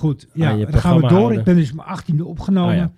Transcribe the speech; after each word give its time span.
Goed, 0.00 0.28
ja, 0.34 0.56
dan 0.56 0.72
gaan 0.74 0.94
we 0.94 1.00
door. 1.00 1.10
houden. 1.10 1.38
Ik 1.38 1.44
ben 1.44 1.56
dus 1.56 1.72
mijn 1.72 1.88
achttiende 1.88 2.24
opgenomen. 2.24 2.72
Oh, 2.74 2.76
ja. 2.80 2.92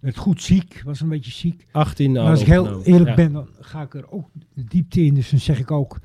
Werd 0.00 0.16
goed 0.16 0.42
ziek, 0.42 0.82
was 0.84 1.00
een 1.00 1.08
beetje 1.08 1.30
ziek. 1.30 1.66
18 1.72 2.12
Maar 2.12 2.20
al 2.22 2.28
als 2.28 2.40
ik 2.40 2.46
heel 2.46 2.82
eerlijk 2.82 3.08
Ja. 3.08 3.14
ben, 3.14 3.32
dan 3.32 3.48
ga 3.60 3.82
ik 3.82 3.94
er 3.94 4.10
ook 4.10 4.28
de 4.54 4.64
diepte 4.64 5.00
in. 5.04 5.14
Dus 5.14 5.30
dan 5.30 5.40
zeg 5.40 5.58
ik 5.58 5.70
ook, 5.70 5.98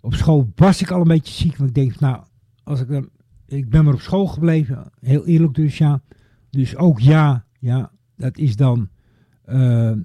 op 0.00 0.14
school 0.14 0.52
was 0.54 0.80
ik 0.82 0.90
al 0.90 1.00
een 1.00 1.08
beetje 1.08 1.32
ziek. 1.34 1.56
Want 1.56 1.68
ik 1.68 1.74
denk, 1.74 1.98
nou, 2.00 2.24
als 2.64 2.80
ik 2.80 2.88
dan, 2.88 3.08
ik 3.46 3.68
ben 3.70 3.84
maar 3.84 3.94
op 3.94 4.00
school 4.00 4.26
gebleven. 4.26 4.90
Heel 5.00 5.26
eerlijk 5.26 5.54
dus, 5.54 5.78
ja. 5.78 6.02
Dus 6.50 6.76
ook 6.76 7.00
ja, 7.00 7.44
ja, 7.60 7.90
dat 8.16 8.38
is 8.38 8.56
dan, 8.56 8.88
eh, 9.44 9.90
eh, 9.90 9.98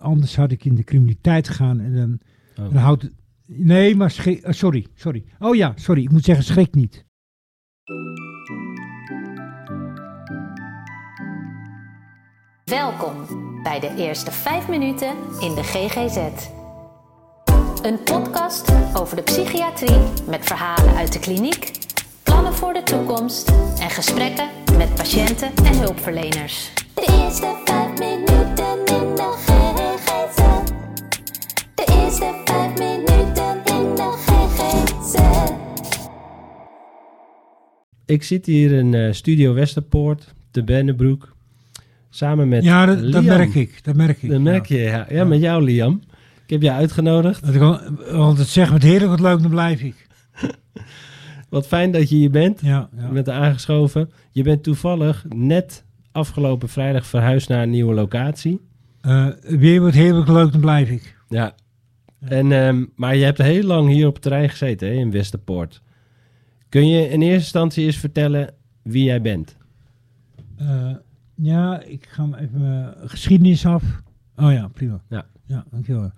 anders 0.00 0.36
had 0.36 0.52
ik 0.52 0.64
in 0.64 0.74
de 0.74 0.84
criminaliteit 0.84 1.48
gegaan. 1.48 1.80
En 1.80 1.94
dan, 1.94 2.18
Oh. 2.66 2.72
dan 2.72 2.82
houdt 2.82 3.02
het, 3.02 3.12
nee, 3.46 3.96
maar 3.96 4.10
schrik, 4.10 4.40
eh, 4.42 4.52
sorry, 4.52 4.86
sorry. 4.94 5.24
Oh 5.38 5.54
ja, 5.54 5.72
sorry, 5.76 6.02
ik 6.02 6.10
moet 6.10 6.24
zeggen, 6.24 6.44
schrik 6.44 6.74
niet. 6.74 7.04
Welkom 12.72 13.26
bij 13.62 13.80
de 13.80 13.94
eerste 13.96 14.30
5 14.30 14.68
minuten 14.68 15.08
in 15.40 15.54
de 15.54 15.62
GGZ. 15.62 16.16
Een 17.82 18.02
podcast 18.04 18.72
over 18.94 19.16
de 19.16 19.22
psychiatrie 19.22 19.98
met 20.28 20.44
verhalen 20.44 20.94
uit 20.94 21.12
de 21.12 21.18
kliniek, 21.18 21.70
plannen 22.22 22.52
voor 22.52 22.72
de 22.72 22.82
toekomst 22.82 23.48
en 23.80 23.90
gesprekken 23.90 24.48
met 24.76 24.94
patiënten 24.94 25.54
en 25.56 25.78
hulpverleners. 25.78 26.72
De 26.94 27.22
eerste 27.22 27.60
vijf 27.64 27.98
minuten 27.98 28.78
in 28.78 29.14
de 29.14 29.32
GGZ. 29.46 30.36
De 31.74 32.00
eerste 32.02 32.40
vijf 32.44 32.78
minuten 32.78 33.56
in 33.64 33.94
de 33.94 34.12
GGZ. 34.26 35.14
Ik 38.06 38.22
zit 38.22 38.46
hier 38.46 38.72
in 38.72 38.94
eh, 38.94 39.12
Studio 39.12 39.54
Westerpoort, 39.54 40.34
te 40.50 40.64
Bennebroek. 40.64 41.32
Samen 42.14 42.48
met 42.48 42.64
Ja, 42.64 42.86
dat, 42.86 43.24
merk 43.24 43.54
ik, 43.54 43.84
dat 43.84 43.94
merk 43.94 44.22
ik. 44.22 44.30
Dat 44.30 44.40
merk 44.40 44.66
je, 44.66 44.78
ja. 44.78 45.06
Ja, 45.10 45.24
met 45.24 45.40
jou, 45.40 45.64
Liam. 45.64 46.00
Ik 46.44 46.50
heb 46.50 46.62
je 46.62 46.72
uitgenodigd. 46.72 47.46
Dat 47.46 47.54
ik 47.54 47.60
al- 47.60 47.80
want 48.10 48.38
het 48.38 48.48
zegt 48.48 48.72
met 48.72 48.82
heerlijk 48.82 49.10
wat 49.10 49.20
leuk, 49.20 49.42
dan 49.42 49.50
blijf 49.50 49.80
ik. 49.80 50.06
Wat 51.48 51.66
fijn 51.66 51.90
dat 51.90 52.08
je 52.08 52.16
hier 52.16 52.30
bent. 52.30 52.60
Ja, 52.60 52.88
ja. 52.96 53.06
Je 53.06 53.12
bent 53.12 53.28
aangeschoven. 53.28 54.10
Je 54.30 54.42
bent 54.42 54.62
toevallig 54.62 55.24
net 55.28 55.84
afgelopen 56.12 56.68
vrijdag 56.68 57.06
verhuisd 57.06 57.48
naar 57.48 57.62
een 57.62 57.70
nieuwe 57.70 57.94
locatie. 57.94 58.60
Eh, 59.00 59.26
weer 59.42 59.80
wat 59.80 59.92
heerlijk 59.92 60.28
leuk, 60.28 60.52
dan 60.52 60.60
blijf 60.60 60.90
ik. 60.90 61.16
Ja. 61.28 61.54
En, 62.20 62.52
ehm, 62.52 62.84
maar 62.96 63.16
je 63.16 63.24
hebt 63.24 63.38
heel 63.38 63.62
lang 63.62 63.88
hier 63.88 64.06
op 64.06 64.12
het 64.14 64.22
terrein 64.22 64.48
gezeten, 64.48 64.88
hè, 64.88 64.94
in 64.94 65.10
Westerpoort. 65.10 65.82
Kun 66.68 66.88
je 66.88 67.08
in 67.08 67.20
eerste 67.22 67.36
instantie 67.38 67.84
eens 67.84 67.96
vertellen 67.96 68.54
wie 68.82 69.04
jij 69.04 69.20
bent? 69.22 69.56
Eh, 70.56 70.90
ja, 71.34 71.82
ik 71.82 72.06
ga 72.06 72.38
even 72.38 72.60
mijn 72.60 72.94
geschiedenis 73.08 73.66
af. 73.66 74.02
Oh 74.36 74.52
ja, 74.52 74.68
prima. 74.68 75.02
Ja. 75.08 75.26
Ja, 75.46 75.64
dankjewel. 75.70 76.10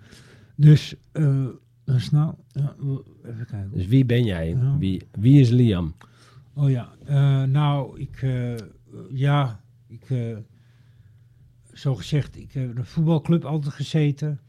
Dus, 0.55 0.95
eh 1.11 1.45
dat 1.83 1.95
is 1.95 2.09
nou, 2.09 2.33
ja, 2.47 2.75
even 3.23 3.45
kijken. 3.45 3.71
Dus 3.71 3.87
wie 3.87 4.05
ben 4.05 4.23
jij? 4.23 4.49
Ja. 4.49 4.77
Wie, 4.77 5.07
wie 5.11 5.39
is 5.39 5.49
Liam? 5.49 5.93
Oh 6.53 6.69
ja, 6.69 6.89
eh, 7.05 7.43
nou, 7.43 7.99
ik, 7.99 8.21
eh, 8.21 8.55
ja, 9.09 9.61
ik, 9.87 10.09
eh, 10.09 10.37
zo 11.73 11.95
gezegd, 11.95 12.37
ik 12.37 12.51
heb 12.51 12.69
in 12.69 12.77
een 12.77 12.85
voetbalclub 12.85 13.45
altijd 13.45 13.73
gezeten, 13.73 14.39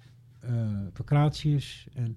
eh 0.41 0.53
Pacratius, 0.93 1.89
en 1.95 2.17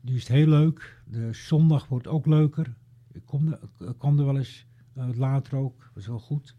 nu 0.00 0.14
is 0.14 0.20
het 0.20 0.36
heel 0.36 0.46
leuk. 0.46 1.02
De 1.04 1.32
zondag 1.32 1.86
wordt 1.88 2.06
ook 2.06 2.26
leuker. 2.26 2.74
Ik 3.12 3.22
kom 3.24 3.48
er, 3.48 3.58
ik 3.88 3.98
kwam 3.98 4.18
er 4.18 4.24
wel 4.24 4.36
eens, 4.36 4.66
eh, 4.94 5.08
later 5.14 5.58
ook, 5.58 5.90
was 5.94 6.06
wel 6.06 6.18
goed. 6.18 6.54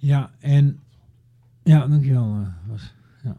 Ja, 0.00 0.30
en, 0.38 0.78
ja, 1.62 1.86
dankjewel. 1.86 2.34
eh, 2.34 2.68
was, 2.68 2.94
ja. 3.22 3.36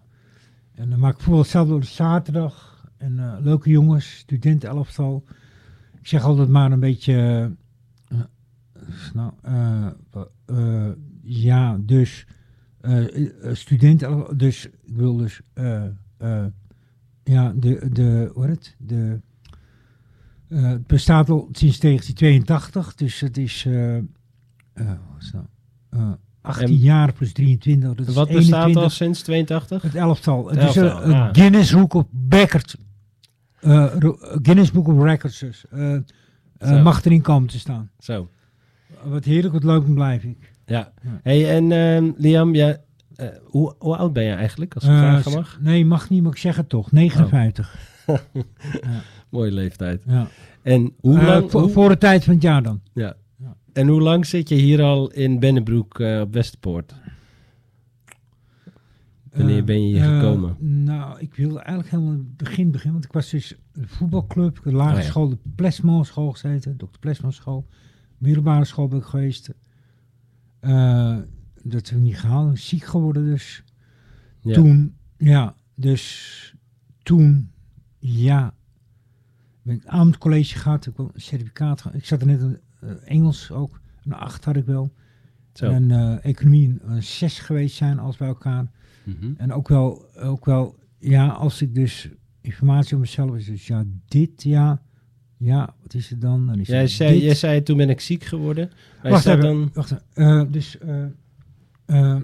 En 0.73 0.89
dan 0.89 0.99
maak 0.99 1.13
ik 1.13 1.19
voetbal 1.19 1.43
zelf 1.43 1.69
op 1.69 1.83
zaterdag, 1.83 2.85
en 2.97 3.19
eh, 3.19 3.37
leuke 3.39 3.69
jongens, 3.69 4.17
studentenelftal. 4.17 5.23
Ik 5.99 6.07
zeg 6.07 6.23
altijd 6.23 6.49
maar 6.49 6.71
een 6.71 6.79
beetje... 6.79 7.51
eh, 8.07 8.17
nou, 9.13 9.33
eh, 9.41 9.87
eh, 10.45 10.91
ja, 11.21 11.77
dus 11.77 12.25
eh, 12.81 13.25
eh, 13.49 13.55
studenten, 13.55 14.37
dus 14.37 14.65
ik 14.65 14.95
wil 14.95 15.15
dus, 15.17 15.41
eh, 15.53 15.85
eh, 16.17 16.45
ja, 17.23 17.53
de, 17.55 17.89
de, 17.91 18.31
heet 18.35 18.49
het? 18.49 18.75
De, 18.79 19.19
eh, 20.47 20.63
het 20.63 20.87
bestaat 20.87 21.29
al 21.29 21.49
sinds 21.51 21.79
1982, 21.79 22.95
dus 22.95 23.19
het 23.19 23.37
is, 23.37 23.65
eh, 23.65 23.97
eh, 23.97 24.03
wat 24.73 25.21
is 25.21 25.31
nou, 25.31 25.45
eh, 25.89 26.11
18 26.41 26.67
En- 26.67 26.75
jaar 26.77 27.13
plus 27.13 27.33
23, 27.33 27.89
dat 27.97 28.07
is 28.07 28.13
Wat 28.15 28.27
bestaat 28.27 28.43
21. 28.67 28.83
al 28.83 28.89
sinds 28.89 29.21
82? 29.21 29.81
Het 29.81 29.95
elftal. 29.95 30.47
Het, 30.47 30.59
Het 30.61 30.69
is 30.69 30.75
een, 30.75 30.89
ah. 30.91 31.29
Guinness 31.31 31.71
Book 31.73 31.93
of 31.93 32.05
Records. 32.29 32.75
eh, 33.59 33.85
Guinness 34.41 34.71
Book 34.71 34.87
of 34.87 35.03
Records 35.03 35.39
dus. 35.39 35.63
Zo. 36.59 36.81
mag 36.81 37.05
erin 37.05 37.21
komen 37.21 37.49
te 37.49 37.59
staan. 37.59 37.89
Zo, 37.99 38.29
Wat 39.03 39.23
heerlijk, 39.25 39.53
wat 39.53 39.63
leuk, 39.63 39.93
blijf 39.93 40.23
ik. 40.23 40.51
ja. 40.65 40.91
Ja. 41.03 41.19
Hey, 41.23 41.55
en 41.55 41.71
ehm, 41.71 42.11
Liam, 42.17 42.55
ja, 42.55 42.77
hoe, 43.43 43.75
hoe 43.79 43.95
oud 43.97 44.13
ben 44.13 44.23
je 44.23 44.33
eigenlijk, 44.33 44.73
als 44.73 44.83
ik 44.83 44.89
vragen 44.89 45.31
mag? 45.31 45.57
Nee, 45.61 45.85
mag 45.85 46.09
niet, 46.09 46.21
maar 46.23 46.31
ik 46.31 46.37
zeg 46.37 46.55
het 46.55 46.69
toch. 46.69 46.91
59. 46.91 47.75
Mooie 49.29 49.51
leeftijd. 49.51 50.03
Ja. 50.07 50.27
En 50.63 50.93
hoe 50.99 51.23
lang... 51.23 51.51
voor, 51.51 51.61
hoe- 51.61 51.69
voor 51.71 51.89
de 51.89 51.97
tijd 51.97 52.23
van 52.23 52.33
het 52.33 52.43
jaar 52.43 52.63
dan. 52.63 52.81
ja. 52.93 53.15
En 53.73 53.87
hoe 53.87 54.01
lang 54.01 54.25
zit 54.25 54.49
je 54.49 54.55
hier 54.55 54.81
al 54.81 55.11
in 55.11 55.39
Bennebroek 55.39 55.99
eh, 55.99 56.19
op 56.19 56.33
Westerpoort? 56.33 56.93
Wanneer 59.31 59.57
Eh, 59.57 59.63
ben 59.63 59.81
je 59.81 59.87
hier 59.87 60.03
eh, 60.13 60.19
gekomen? 60.19 60.83
nou, 60.83 61.19
ik 61.19 61.35
wilde 61.35 61.59
eigenlijk 61.59 61.89
helemaal 61.89 62.11
het 62.13 62.37
begin 62.37 62.71
beginnen. 62.71 62.93
Want 62.93 63.05
ik 63.05 63.11
was 63.11 63.29
dus 63.29 63.55
voetbalclub, 63.79 64.59
de 64.63 64.71
lagere 64.71 64.97
Oh 64.97 65.03
ja. 65.03 65.09
school, 65.09 65.29
de 65.29 65.37
Plesman 65.55 66.05
school 66.05 66.31
gezeten. 66.31 66.77
Dr. 66.77 66.85
Plesman 66.99 67.33
school. 67.33 67.67
Middelbare 68.17 68.65
school 68.65 68.87
ben 68.87 68.99
ik 68.99 69.05
geweest. 69.05 69.49
Dat 71.63 71.89
heb 71.89 71.97
ik 71.97 72.03
niet 72.03 72.19
gehaald. 72.19 72.59
Ziek 72.59 72.83
geworden 72.83 73.25
dus. 73.25 73.63
Ja. 74.41 74.53
Toen, 74.53 74.95
ja, 75.17 75.55
dus 75.75 76.55
toen, 77.03 77.51
ja, 77.99 78.53
ben 79.61 79.75
ik 79.75 79.85
aan 79.85 80.07
het 80.07 80.17
college 80.17 80.57
gehad. 80.59 80.85
Ik 80.85 80.97
een 80.97 81.11
certificaat. 81.15 81.83
Ik 81.93 82.05
zat 82.05 82.21
er 82.21 82.27
net 82.27 82.59
Engels 83.05 83.51
ook. 83.51 83.79
Een 84.03 84.13
acht 84.13 84.45
had 84.45 84.55
ik 84.55 84.65
wel. 84.65 84.93
Zo. 85.53 85.65
En 85.71 85.91
eh, 85.91 86.25
economie 86.25 86.75
een 86.81 87.03
zes 87.03 87.39
geweest 87.39 87.75
zijn, 87.75 87.99
als 87.99 88.17
bij 88.17 88.27
elkaar. 88.27 88.71
Mhm. 89.03 89.33
En 89.37 89.53
ook 89.53 89.67
wel, 89.67 90.15
ook 90.15 90.45
wel, 90.45 90.75
ja, 90.99 91.27
als 91.27 91.61
ik 91.61 91.75
dus 91.75 92.09
informatie 92.41 92.87
over 92.95 92.99
mezelf 92.99 93.35
is, 93.35 93.45
dus 93.45 93.67
ja, 93.67 93.83
dit, 94.07 94.43
ja, 94.43 94.81
ja, 95.37 95.75
wat 95.81 95.93
is 95.93 96.09
het 96.09 96.21
dan? 96.21 96.47
dan 96.47 96.59
is 96.59 96.67
Jij 96.67 96.87
zei, 96.87 97.13
dit. 97.13 97.21
jij 97.21 97.35
zei 97.35 97.63
toen 97.63 97.77
ben 97.77 97.89
ik 97.89 97.99
ziek 97.99 98.23
geworden. 98.23 98.69
Maar 99.03 99.11
Wacht 99.11 99.25
even, 99.25 99.41
dan... 99.41 99.69
wacht 99.73 99.91
even. 99.91 100.03
Eh, 100.13 100.51
dus, 100.51 100.77
eh, 100.77 101.05
eh, 101.85 102.21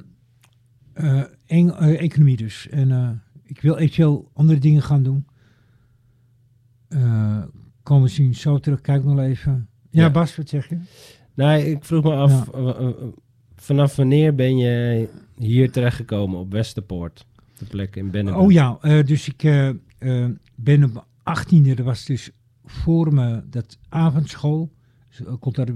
eh, 0.94 1.23
Eng- 1.46 1.69
eh, 1.69 2.01
economie 2.01 2.38
dus. 2.38 2.67
En 2.69 2.91
eh, 2.91 3.09
ik 3.44 3.62
wil 3.62 3.78
eventueel 3.78 4.29
andere 4.34 4.59
dingen 4.59 4.81
gaan 4.81 5.03
doen. 5.03 5.25
Eh 6.88 7.44
komen 7.84 8.03
we 8.03 8.09
zien 8.09 8.35
zo 8.35 8.59
terug. 8.59 8.81
Kijk 8.81 9.03
nog 9.03 9.19
even. 9.19 9.67
Ja, 9.97 10.03
Ja. 10.03 10.12
Bas, 10.12 10.35
wat 10.35 10.50
zeg 10.50 10.69
je? 10.69 10.78
Nou, 11.34 11.59
ik 11.62 11.85
vroeg 11.85 12.03
me 12.03 12.13
af, 12.13 12.50
eh, 12.50 12.69
eh, 12.69 12.80
eh, 12.80 12.94
vanaf 13.56 13.96
wanneer 13.96 14.35
ben 14.35 14.58
je 14.58 15.08
hier 15.38 15.72
terechtgekomen 15.72 16.40
op 16.40 16.52
Westerpoort? 16.52 17.25
De 17.58 17.66
plek 17.66 17.96
in 17.96 18.12
Bennebroek. 18.12 18.44
Oh 18.44 18.52
ja, 18.52 18.78
dus 19.03 19.28
ik 19.28 19.44
eh, 19.44 19.69
ben 20.56 20.84
op 20.84 20.94
mijn 20.94 21.06
achttiende, 21.24 21.75
dat 21.75 21.85
was 21.85 22.06
dus 22.06 22.31
voor 22.66 23.13
me 23.13 23.44
dat 23.50 23.78
avondschool. 23.90 24.72
Dus, 25.09 25.22
komt 25.40 25.56
daar 25.56 25.68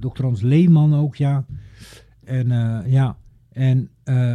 dokter 0.00 0.24
Hans 0.24 0.40
Leeman 0.40 0.94
ook, 0.94 1.16
ja. 1.16 1.44
En 2.24 2.48
ja, 2.86 3.16
en 3.52 3.90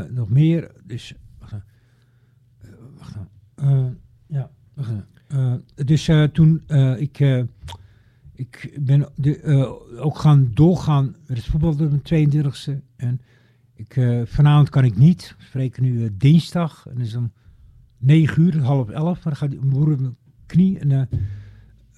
nog 0.10 0.30
meer, 0.30 0.72
dus, 0.84 1.14
wacht. 1.40 1.54
Eh, 1.54 2.70
wacht. 2.98 3.16
Eh, 3.56 3.86
ja, 4.28 4.52
wacht. 4.74 4.92
Eh, 5.28 5.54
dus 5.76 6.10
toen 6.34 6.64
ik, 6.98 7.46
ik 8.42 8.78
ben 8.80 9.10
de, 9.16 9.40
eh, 9.40 9.72
ook 10.06 10.18
gaan 10.18 10.52
doorgaan 10.54 11.16
met 11.28 11.38
het 11.38 11.46
voetbal 11.46 11.76
tot 11.76 11.90
mijn 11.90 12.02
32e. 12.02 12.82
En 12.96 13.22
ik, 13.74 13.96
eh, 13.96 14.22
vanavond 14.26 14.70
kan 14.70 14.84
ik 14.84 14.98
niet. 14.98 15.36
We 15.38 15.44
spreken 15.44 15.84
nu 15.84 16.04
eh, 16.04 16.10
dinsdag. 16.14 16.86
En 16.90 17.02
is 17.02 17.16
om 17.16 17.32
9 17.98 18.44
uur, 18.44 18.62
half 18.62 18.90
11. 18.90 19.24
Maar 19.24 19.24
dan 19.24 19.36
gaat 19.36 19.50
mijn 19.50 19.70
broer 19.70 19.88
met 19.88 20.00
mijn 20.00 20.16
knie. 20.46 20.80
En 20.80 20.92
een 20.92 21.08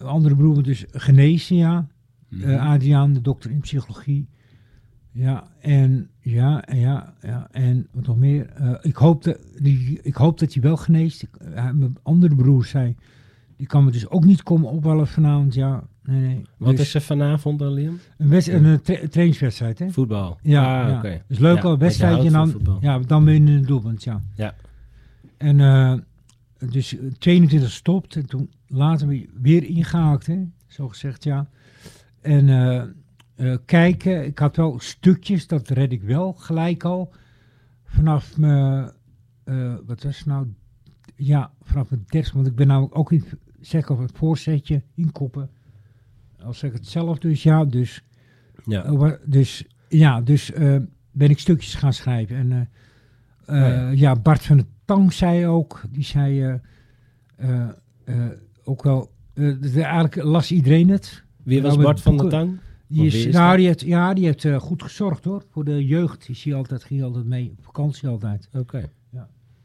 andere 0.08 0.36
broer 0.36 0.54
moet 0.54 0.66
dus 0.66 0.86
genezen, 0.92 1.56
ja. 1.56 1.88
Mhm. 2.30 2.56
Adriaan, 2.56 3.14
de 3.14 3.22
dokter 3.22 3.52
in 3.52 3.60
psychologie. 3.60 4.28
Ja, 5.12 5.48
en 5.60 6.10
ja, 6.20 6.66
en 6.66 6.80
ja, 6.80 7.14
ja, 7.22 7.48
en 7.52 7.88
wat 7.92 8.06
nog 8.06 8.18
meer. 8.18 8.54
Ik, 8.82 8.96
hoop 8.96 9.24
dat, 9.24 9.40
die, 9.62 10.00
ik 10.02 10.16
hoop 10.16 10.40
dat 10.40 10.54
hij 10.54 10.64
wel 10.64 10.78
geneest. 10.78 11.22
Ik, 11.22 11.30
mijn 11.54 11.96
andere 12.02 12.36
broer 12.36 12.66
zei, 12.66 12.96
die 13.58 13.68
kan 13.68 13.84
me 13.84 13.92
dus 13.92 14.10
ook 14.10 14.26
niet 14.26 14.44
komen 14.44 14.70
opbellen 14.70 15.08
vanavond, 15.08 15.54
ja. 15.54 15.84
Nee, 16.04 16.20
nee. 16.22 16.42
Wat 16.58 16.70
Dus 16.78 16.86
is 16.88 16.94
er 16.94 17.02
vanavond 17.02 17.60
dan, 17.60 17.74
Liam? 17.74 18.00
Een, 18.18 18.32
een, 18.56 18.66
eh, 18.66 18.74
tra- 18.74 19.08
trainingswedstrijd, 19.10 19.80
hè? 19.80 19.90
Voetbal. 19.90 20.38
Ja, 20.42 20.82
ah, 20.84 20.90
ja. 20.90 20.98
oké. 20.98 21.22
Dus 21.28 21.38
leuk 21.40 21.56
Ja, 21.56 21.62
al, 21.64 21.78
wedstrijdje 21.78 22.32
dan, 22.32 22.78
ja, 22.82 23.00
dan 23.00 23.26
ben 23.26 23.34
je 23.34 23.40
in 23.40 23.48
het 23.48 23.68
doelpunt, 23.68 24.04
ja. 24.04 24.22
Ja. 24.36 24.56
En 25.38 25.60
eh, 25.60 25.94
dus 26.72 26.98
eh, 26.98 27.12
22 27.18 27.72
stopt 27.72 28.16
en 28.16 28.26
toen 28.26 28.50
later 28.68 29.08
weer- 29.08 29.30
weer 29.42 29.64
ingehaakt, 29.64 30.28
hè? 30.28 30.44
Zo 30.68 30.88
gezegd, 30.88 31.24
ja. 31.24 31.50
En 32.22 32.50
eh, 32.50 32.84
eh, 33.36 33.58
kijken, 33.66 34.26
ik 34.26 34.40
had 34.40 34.56
wel 34.56 34.80
stukjes, 34.80 35.48
dat 35.48 35.70
red 35.70 35.92
ik 35.92 36.02
wel 36.04 36.34
gelijk 36.34 36.84
al. 36.84 37.14
Vanaf 37.86 38.38
mijn, 38.38 38.92
eh, 39.44 39.76
wat 39.86 40.04
was 40.04 40.18
het 40.18 40.26
nou? 40.28 40.48
Ja, 41.16 41.52
vanaf 41.62 41.90
mijn 41.90 42.02
dertigste, 42.02 42.36
want 42.36 42.48
ik 42.48 42.56
ben 42.56 42.68
namelijk 42.68 42.98
ook 42.98 43.12
in, 43.12 43.24
zeg 43.60 43.90
al, 43.90 44.00
het 44.00 44.12
voorzetje 44.14 44.82
inkoppen. 44.96 45.50
Als 46.44 46.64
ik 46.64 46.74
het 46.74 46.88
zelf 46.88 47.18
dus, 47.18 47.44
ja, 47.44 47.66
dus... 47.66 48.04
Ja. 48.66 48.96
Wa- 48.96 49.18
dus 49.26 49.64
ja, 49.90 50.22
dus 50.22 50.52
eh, 50.52 50.78
ben 51.12 51.30
ik 51.30 51.40
stukjes 51.40 51.76
gaan 51.76 51.94
schrijven. 51.94 52.36
En 52.36 52.52
eh, 52.52 52.60
eh, 52.60 52.66
Oh 53.64 53.70
ja. 53.78 53.90
ja. 53.90 54.16
Bart 54.16 54.42
van 54.42 54.58
der 54.58 54.66
Tang 54.86 55.14
zei 55.14 55.48
ook, 55.48 55.82
die 55.92 56.04
zei 56.04 56.42
eh, 56.44 56.54
eh, 57.36 57.70
eh, 58.06 58.16
ook 58.64 58.84
wel, 58.84 59.12
eh, 59.34 59.76
eigenlijk 59.76 60.16
las 60.16 60.52
iedereen 60.52 60.90
het. 60.90 61.24
Wie 61.44 61.62
was 61.62 61.76
Nou, 61.76 61.78
met 61.78 61.86
Bart 61.86 62.02
van 62.02 62.12
der 62.18 62.22
boeken- 62.22 62.40
Tang? 62.48 62.60
Die 62.88 63.06
is, 63.06 63.26
nou, 63.34 63.58
die 63.58 63.66
heeft, 63.66 63.82
ja, 63.82 64.14
die 64.14 64.26
heeft 64.26 64.46
eh, 64.46 64.60
goed 64.60 64.84
gezorgd 64.84 65.24
hoor. 65.24 65.44
Voor 65.50 65.64
de 65.64 65.86
jeugd 65.86 66.30
is 66.30 66.44
hij 66.44 66.54
altijd, 66.54 66.84
ging 66.84 67.00
hij 67.00 67.08
altijd 67.10 67.26
mee, 67.26 67.50
op 67.58 67.64
vakantie 67.64 68.08
altijd. 68.08 68.50
Oké. 68.54 68.90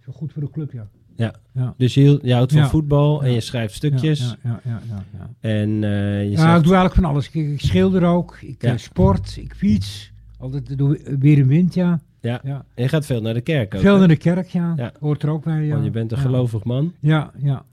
Zo 0.04 0.12
goed 0.12 0.32
voor 0.32 0.42
de 0.42 0.50
club, 0.50 0.72
ja. 0.72 0.88
Ja. 1.18 1.34
Ja. 1.52 1.74
Dus 1.76 1.94
je, 1.94 2.20
houdt 2.22 2.52
van 2.52 2.60
Ja. 2.60 2.68
voetbal 2.68 3.22
en 3.24 3.32
je 3.32 3.40
schrijft 3.40 3.74
stukjes. 3.74 4.36
Ja, 4.42 4.60
ja, 4.64 4.80
ja. 4.88 5.30
En 5.40 5.84
eh, 5.84 6.22
je 6.22 6.30
Ja, 6.30 6.36
zegt... 6.36 6.56
ik 6.56 6.62
doe 6.62 6.74
eigenlijk 6.74 6.94
van 6.94 7.04
alles. 7.04 7.26
Ik, 7.26 7.34
ik 7.34 7.60
schilder 7.60 8.04
ook, 8.04 8.38
ik 8.40 8.62
eh, 8.62 8.76
sport, 8.76 9.36
ik 9.36 9.54
fiets. 9.54 10.12
Altijd 10.38 10.78
door 10.78 10.98
weer 11.18 11.38
en 11.38 11.46
wind, 11.46 11.74
ja. 11.74 12.00
Ja. 12.20 12.42
En 12.42 12.64
je 12.74 12.88
gaat 12.88 13.06
veel 13.06 13.20
naar 13.20 13.34
de 13.34 13.40
kerk 13.40 13.74
ook. 13.74 13.80
Veel 13.80 13.92
hè? 13.92 13.98
naar 13.98 14.08
de 14.08 14.16
kerk, 14.16 14.48
ja. 14.48 14.92
Hoort 15.00 15.22
er 15.22 15.28
ook 15.28 15.44
bij, 15.44 15.64
ja. 15.64 15.72
Want 15.72 15.84
je 15.84 15.90
bent 15.90 16.12
een 16.12 16.18
gelovig 16.18 16.64
man. 16.64 16.92
Ja, 16.98 17.30
ja. 17.36 17.64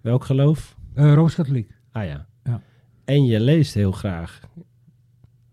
Welk 0.00 0.24
geloof? 0.24 0.76
Eh 0.94 1.14
Rooms-Katholiek. 1.14 1.70
Ah 1.92 2.04
ja. 2.04 2.26
Ja. 2.44 2.60
En 3.04 3.24
je 3.24 3.40
leest 3.40 3.74
heel 3.74 3.92
graag. 3.92 4.40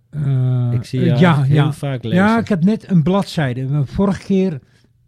Eh, 0.09 0.69
ik 0.71 0.83
zie 0.83 0.99
eh, 0.99 1.05
je 1.05 1.19
ja, 1.19 1.41
heel 1.41 1.55
ja. 1.55 1.73
vaak 1.73 2.03
lezen. 2.03 2.19
ja, 2.19 2.39
ik 2.39 2.47
heb 2.47 2.63
net 2.63 2.89
een 2.89 3.03
bladzijde. 3.03 3.85
Vorige 3.85 4.23
keer, 4.23 4.59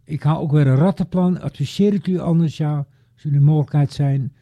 ik 0.04 0.22
haal 0.22 0.40
ook 0.40 0.52
weer 0.52 0.66
een 0.66 0.76
rattenplan. 0.76 1.40
Adviseer 1.40 1.92
ik 1.94 2.06
u 2.06 2.18
anders, 2.18 2.56
ja. 2.56 2.86
Als 3.14 3.24
een 3.24 3.42
mogelijkheid 3.42 3.92
zijn. 3.92 4.32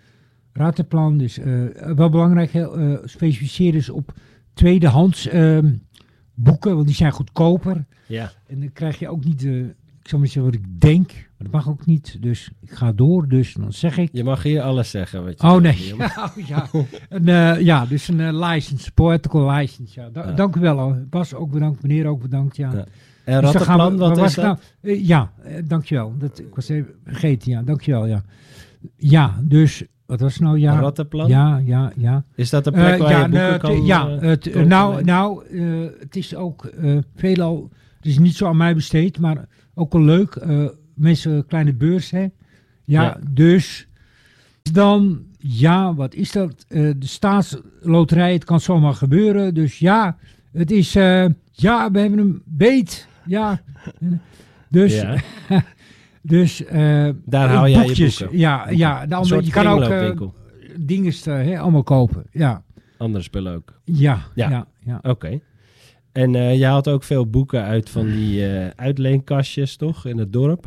Rattenplan, 0.52 1.18
dus 1.18 1.38
eh, 1.38 1.64
wel 1.94 2.08
belangrijk, 2.10 2.54
eh, 2.54 2.94
specificeer 3.04 3.72
dus 3.72 3.88
op 3.90 4.12
tweedehands 4.54 5.28
ehm, 5.28 5.72
boeken, 6.34 6.74
want 6.74 6.86
die 6.86 6.96
zijn 6.96 7.12
goedkoper. 7.12 7.84
Ja. 8.06 8.32
En 8.46 8.60
dan 8.60 8.72
krijg 8.72 8.98
je 8.98 9.08
ook 9.08 9.24
niet, 9.24 9.40
de 9.40 9.74
ik 10.02 10.08
zal 10.08 10.18
maar 10.18 10.28
zeggen 10.28 10.52
wat 10.52 10.60
ik 10.60 10.80
denk, 10.80 11.08
maar 11.12 11.50
dat 11.50 11.50
mag 11.50 11.68
ook 11.68 11.86
niet. 11.86 12.16
Dus 12.20 12.50
ik 12.60 12.70
ga 12.70 12.92
door, 12.92 13.28
dus 13.28 13.54
dan 13.54 13.72
zeg 13.72 13.98
ik. 13.98 14.08
Je 14.12 14.24
mag 14.24 14.42
hier 14.42 14.62
alles 14.62 14.90
zeggen. 14.90 15.24
Wat 15.24 15.40
je 15.40 15.46
Oh 15.46 15.56
nee, 15.60 15.94
oh, 15.98 16.46
ja. 16.46 16.68
Een, 17.08 17.28
eh, 17.28 17.60
ja, 17.60 17.86
dus 17.86 18.08
een 18.08 18.20
eh, 18.20 18.48
license, 18.50 18.92
poetical 18.92 19.50
license. 19.50 20.00
Ja. 20.00 20.08
Da- 20.08 20.28
Ja. 20.28 20.32
Dank 20.32 20.56
u 20.56 20.60
wel. 20.60 20.96
Bas 21.10 21.34
ook 21.34 21.50
bedankt, 21.50 21.82
meneer 21.82 22.06
ook 22.06 22.22
bedankt. 22.22 22.56
Ja. 22.56 22.72
Ja. 22.72 22.86
En 23.24 23.40
Dus 23.40 23.50
gaan 23.50 23.60
we- 23.76 23.82
rattenplan, 23.82 23.98
wat 24.08 24.16
is 24.16 24.22
was 24.22 24.34
dat? 24.34 24.44
nou? 24.44 24.58
Eh, 24.80 25.06
ja, 25.06 25.32
eh, 25.42 25.62
dankjewel. 25.64 26.14
Dat, 26.18 26.38
ik 26.38 26.54
was 26.54 26.68
even 26.68 26.94
vergeten, 27.04 27.50
ja. 27.50 27.62
Dankjewel, 27.62 28.06
ja. 28.06 28.22
Ja, 28.96 29.40
dus, 29.42 29.84
wat 30.06 30.20
was 30.20 30.38
nou? 30.38 30.58
Ja, 30.58 30.74
Een 30.74 30.80
rattenplan? 30.80 31.28
ja, 31.28 31.58
ja, 31.64 31.92
ja. 31.96 32.24
Is 32.34 32.50
dat 32.50 32.64
de 32.64 32.70
plek 32.70 32.92
Eh, 32.94 32.98
waar 32.98 33.10
ja, 33.10 33.22
je 33.22 33.28
boeken 33.28 33.58
kan 33.58 33.84
ja, 33.84 34.08
eh, 34.08 34.20
het, 34.20 34.46
eh, 34.46 34.52
kopen? 34.52 34.68
nou, 34.68 35.04
nou 35.04 35.46
eh, 35.46 35.90
het 36.00 36.16
is 36.16 36.34
ook 36.34 36.64
eh, 36.64 36.98
veelal, 37.16 37.70
het 37.96 38.06
is 38.06 38.18
niet 38.18 38.36
zo 38.36 38.46
aan 38.46 38.56
mij 38.56 38.74
besteed, 38.74 39.18
maar 39.18 39.46
ook 39.74 39.92
wel 39.92 40.02
leuk. 40.02 40.34
eh, 40.34 40.64
mensen, 40.94 41.46
kleine 41.46 41.74
beurs, 41.74 42.10
hè. 42.10 42.20
Ja, 42.20 43.02
Ja. 43.02 43.18
dus 43.30 43.88
dan, 44.72 45.22
ja, 45.38 45.94
wat 45.94 46.14
is 46.14 46.32
dat? 46.32 46.64
Eh, 46.68 46.90
de 46.96 47.06
staatsloterij, 47.06 48.32
het 48.32 48.44
kan 48.44 48.60
zomaar 48.60 48.94
gebeuren. 48.94 49.54
Dus 49.54 49.78
ja, 49.78 50.16
het 50.52 50.70
is, 50.70 50.94
eh, 50.94 51.24
ja, 51.52 51.90
we 51.90 51.98
hebben 52.00 52.18
hem 52.18 52.42
beet. 52.44 53.10
Ja, 53.26 53.60
dus, 54.68 55.00
Ja. 55.00 55.16
dus 56.22 56.64
eh, 56.64 57.08
Daar 57.24 57.48
haal 57.48 57.68
jij 57.68 57.80
je 57.80 57.86
boekjes, 57.86 58.18
boeken. 58.18 58.38
Ja, 58.38 58.70
ja, 58.70 59.02
je 59.40 59.50
kan 59.50 59.66
ook 59.66 59.82
eh, 59.82 60.12
dingen 60.76 61.12
hè, 61.24 61.58
allemaal 61.58 61.82
kopen. 61.82 62.24
Ja, 62.30 62.62
Andere 62.98 63.24
spullen 63.24 63.54
ook. 63.54 63.80
ja, 63.84 64.18
Ja. 64.34 64.48
ja, 64.50 64.66
ja. 64.84 64.98
Oké. 65.02 65.40
En 66.12 66.34
eh 66.34 66.58
je 66.58 66.64
haalt 66.64 66.88
ook 66.88 67.02
veel 67.04 67.26
boeken 67.30 67.62
uit 67.62 67.90
van 67.90 68.06
die 68.06 68.48
eh, 68.48 68.66
uitleenkastjes, 68.76 69.76
toch? 69.76 70.06
In 70.06 70.18
het 70.18 70.32
dorp. 70.32 70.64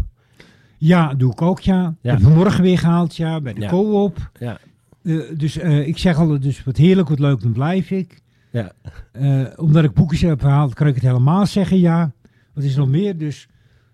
Ja, 0.78 1.13
doe 1.13 1.31
ik 1.31 1.42
ook, 1.42 1.60
ja. 1.60 1.96
Ja. 2.02 2.12
Heb 2.12 2.22
vanmorgen 2.22 2.63
weer 2.63 2.78
gehaald, 2.80 3.16
ja, 3.16 3.42
bij 3.42 3.54
de 3.54 3.62
Ja. 3.62 3.69
co-op. 3.69 4.30
Ja. 4.40 4.57
Eh, 5.04 5.18
dus 5.38 5.57
eh, 5.57 5.88
ik 5.88 5.98
zeg 5.98 6.18
altijd, 6.18 6.42
dus 6.42 6.63
wat 6.63 6.78
heerlijk, 6.78 7.10
wat 7.10 7.19
leuk, 7.19 7.42
dan 7.42 7.52
blijf 7.52 7.92
ik. 7.92 8.22
Ja. 8.52 8.72
Eh, 9.12 9.42
omdat 9.56 9.84
ik 9.84 9.94
boekjes 9.94 10.22
heb 10.22 10.42
gehaald, 10.42 10.74
kan 10.74 10.88
ik 10.88 10.94
het 10.96 11.04
helemaal 11.04 11.46
zeggen, 11.46 11.80
ja. 11.80 12.12
Wat 12.56 12.63
is 12.63 12.75
nog 12.75 12.88
meer? 12.90 13.18
Dus, 13.18 13.48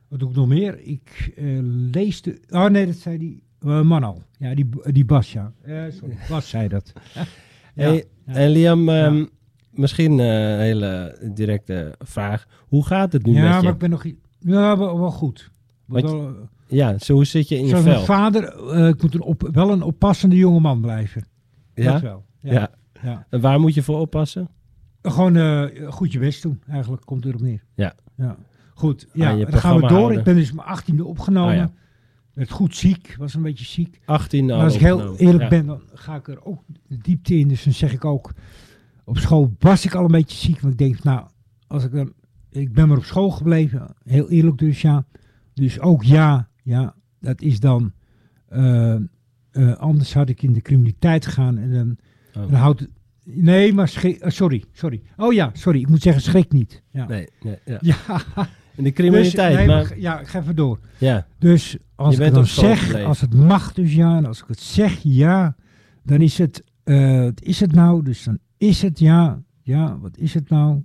wat 0.08 0.19
doe 0.19 0.30
ik 0.30 0.36
nog 0.36 0.48
meer? 0.48 0.80
Ik 0.80 1.34
eh, 1.36 1.46
lees 1.92 2.22
de... 2.22 2.40
Oh 2.50 2.66
nee, 2.66 2.86
dat 2.86 2.96
zei 2.96 3.18
die 3.18 3.44
eh, 3.60 3.81
man 3.81 4.04
al. 4.04 4.22
Ja, 4.38 4.56
die, 4.56 4.69
die 4.92 5.06
Bas, 5.06 5.31
ja. 5.34 5.54
Eh, 5.62 5.84
sorry, 5.90 6.18
Bas 6.30 6.50
zei 6.50 6.68
dat. 6.68 6.94
ja. 7.16 7.24
Hey, 7.74 8.06
ja. 8.25 8.34
En 8.34 8.50
Liam, 8.50 8.90
ehm, 8.90 9.25
misschien 9.72 10.19
een 10.19 10.60
hele 10.60 11.18
directe 11.34 11.96
vraag. 12.00 12.46
Hoe 12.68 12.86
gaat 12.86 13.13
het 13.13 13.25
nu 13.25 13.34
ja, 13.34 13.42
met 13.48 13.56
je? 13.56 13.62
maar 13.63 13.72
ik 13.74 13.78
ben 13.80 13.90
nog... 13.90 14.06
Ja, 14.40 14.78
wel, 14.78 15.00
wel 15.00 15.12
goed. 15.12 15.52
Wat- 15.86 16.02
Wel, 16.02 16.36
Ja, 16.68 16.98
zo 16.98 17.13
hoe 17.13 17.25
zit 17.25 17.48
je 17.48 17.56
in 17.56 17.62
je 17.63 17.69
Zoals 17.69 17.84
mijn 17.84 17.96
vel? 17.96 18.06
vader, 18.06 18.44
ik 18.88 19.02
moet 19.02 19.13
een 19.13 19.22
op, 19.22 19.50
wel 19.52 19.72
een 19.72 19.81
oppassende 19.81 20.36
jongeman 20.36 20.81
blijven. 20.81 21.28
Dat 21.74 21.84
Ja? 21.86 22.00
wel. 22.02 22.25
Ja. 22.42 22.52
Ja. 22.54 22.69
ja. 23.04 23.25
En 23.30 23.42
waar 23.42 23.60
moet 23.60 23.74
je 23.74 23.84
voor 23.84 24.00
oppassen? 24.00 24.50
Gewoon 25.02 25.69
goed 25.88 26.12
je 26.12 26.19
best 26.19 26.42
doen, 26.42 26.62
eigenlijk, 26.68 27.06
komt 27.06 27.25
erop 27.25 27.42
neer. 27.42 27.63
Ja. 27.75 27.94
ja. 28.16 28.38
Goed, 28.81 29.07
ja, 29.13 29.36
dan 29.36 29.54
gaan 29.54 29.75
we 29.75 29.81
door. 29.81 29.89
houden. 29.89 30.18
Ik 30.18 30.24
ben 30.24 30.36
dus 30.36 30.51
mijn 30.51 30.68
achttiende 30.68 31.06
opgenomen. 31.06 31.60
Ah. 31.62 31.68
Werd 32.33 32.50
goed 32.51 32.75
ziek, 32.75 33.16
was 33.19 33.33
een 33.33 33.42
beetje 33.42 33.66
ziek. 33.66 34.00
18 34.06 34.45
Maar 34.45 34.56
al 34.56 34.62
als 34.62 34.74
ik 34.75 34.80
heel 34.81 35.16
eerlijk 35.18 35.44
Ja. 35.44 35.50
ben, 35.50 35.66
dan 35.66 35.81
ga 35.94 36.16
ik 36.16 36.28
er 36.28 36.45
ook 36.45 36.63
de 36.88 36.98
diepte 36.98 37.36
in. 37.36 37.48
Dus 37.48 37.63
dan 37.63 37.74
zeg 37.74 37.94
ik 37.94 38.06
ook, 38.06 38.31
op 39.04 39.18
school 39.18 39.56
was 39.60 39.86
ik 39.86 39.95
al 39.95 40.04
een 40.06 40.12
beetje 40.12 40.38
ziek. 40.38 40.60
Want 40.60 40.74
ik 40.74 40.80
denk, 40.80 41.04
nou, 41.04 41.28
als 41.68 41.83
ik 41.83 41.92
dan, 41.92 42.13
ik 42.51 42.74
ben 42.74 42.88
maar 42.88 42.98
op 42.98 43.04
school 43.04 43.30
gebleven. 43.30 43.95
Heel 44.03 44.29
eerlijk 44.29 44.58
dus, 44.58 44.82
ja. 44.82 45.05
Dus 45.53 45.79
ook 45.79 46.03
ja, 46.03 46.50
ja, 46.63 46.96
dat 47.20 47.41
is 47.41 47.60
dan, 47.60 47.91
eh, 48.48 48.94
eh, 48.96 49.01
anders 49.77 50.13
had 50.13 50.29
ik 50.29 50.41
in 50.44 50.53
de 50.53 50.62
criminaliteit 50.62 51.25
gegaan. 51.25 51.58
En 51.58 51.74
dan, 51.74 51.98
Oh. 52.44 52.50
dan 52.51 52.60
houdt 52.60 52.79
het, 52.79 52.89
nee, 53.24 53.74
maar 53.74 53.88
schrik, 53.88 54.17
eh, 54.20 54.29
sorry, 54.32 54.63
sorry. 54.72 55.01
Oh 55.17 55.34
ja, 55.34 55.50
sorry, 55.53 55.79
ik 55.79 55.89
moet 55.89 56.01
zeggen 56.01 56.22
schrik 56.24 56.51
niet. 56.51 56.84
Ja. 56.91 57.08
Nee, 57.08 57.27
nee, 57.44 57.58
ja. 57.65 57.77
Ja, 57.82 58.22
In 58.81 58.88
de 58.88 58.93
criminaliteit, 58.93 59.50
dus, 59.57 59.57
nee, 59.57 59.67
maar... 59.75 60.00
ja, 60.00 60.19
ik 60.19 60.27
ga 60.27 60.39
even 60.39 60.55
door. 60.55 60.79
Ja, 60.97 61.25
Dus 61.39 61.77
als 61.95 62.15
Je 62.15 62.23
ik 62.25 62.35
het 62.35 62.47
zeg, 62.47 62.83
gebleven. 62.83 63.07
als 63.07 63.21
het 63.21 63.33
mag 63.33 63.73
dus 63.73 63.93
ja, 63.93 64.17
en 64.17 64.25
als 64.25 64.39
ik 64.41 64.45
het 64.47 64.59
zeg 64.59 65.00
ja, 65.03 65.55
dan 66.03 66.21
is 66.21 66.38
het, 66.38 66.63
wat 66.83 67.41
is 67.41 67.59
het 67.59 67.71
nou? 67.73 68.03
Dus 68.03 68.23
dan 68.23 68.38
is 68.57 68.81
het 68.81 69.00
ja, 69.00 69.41
ja, 69.61 69.97
wat 70.00 70.17
is 70.17 70.33
het 70.33 70.50
nou? 70.50 70.83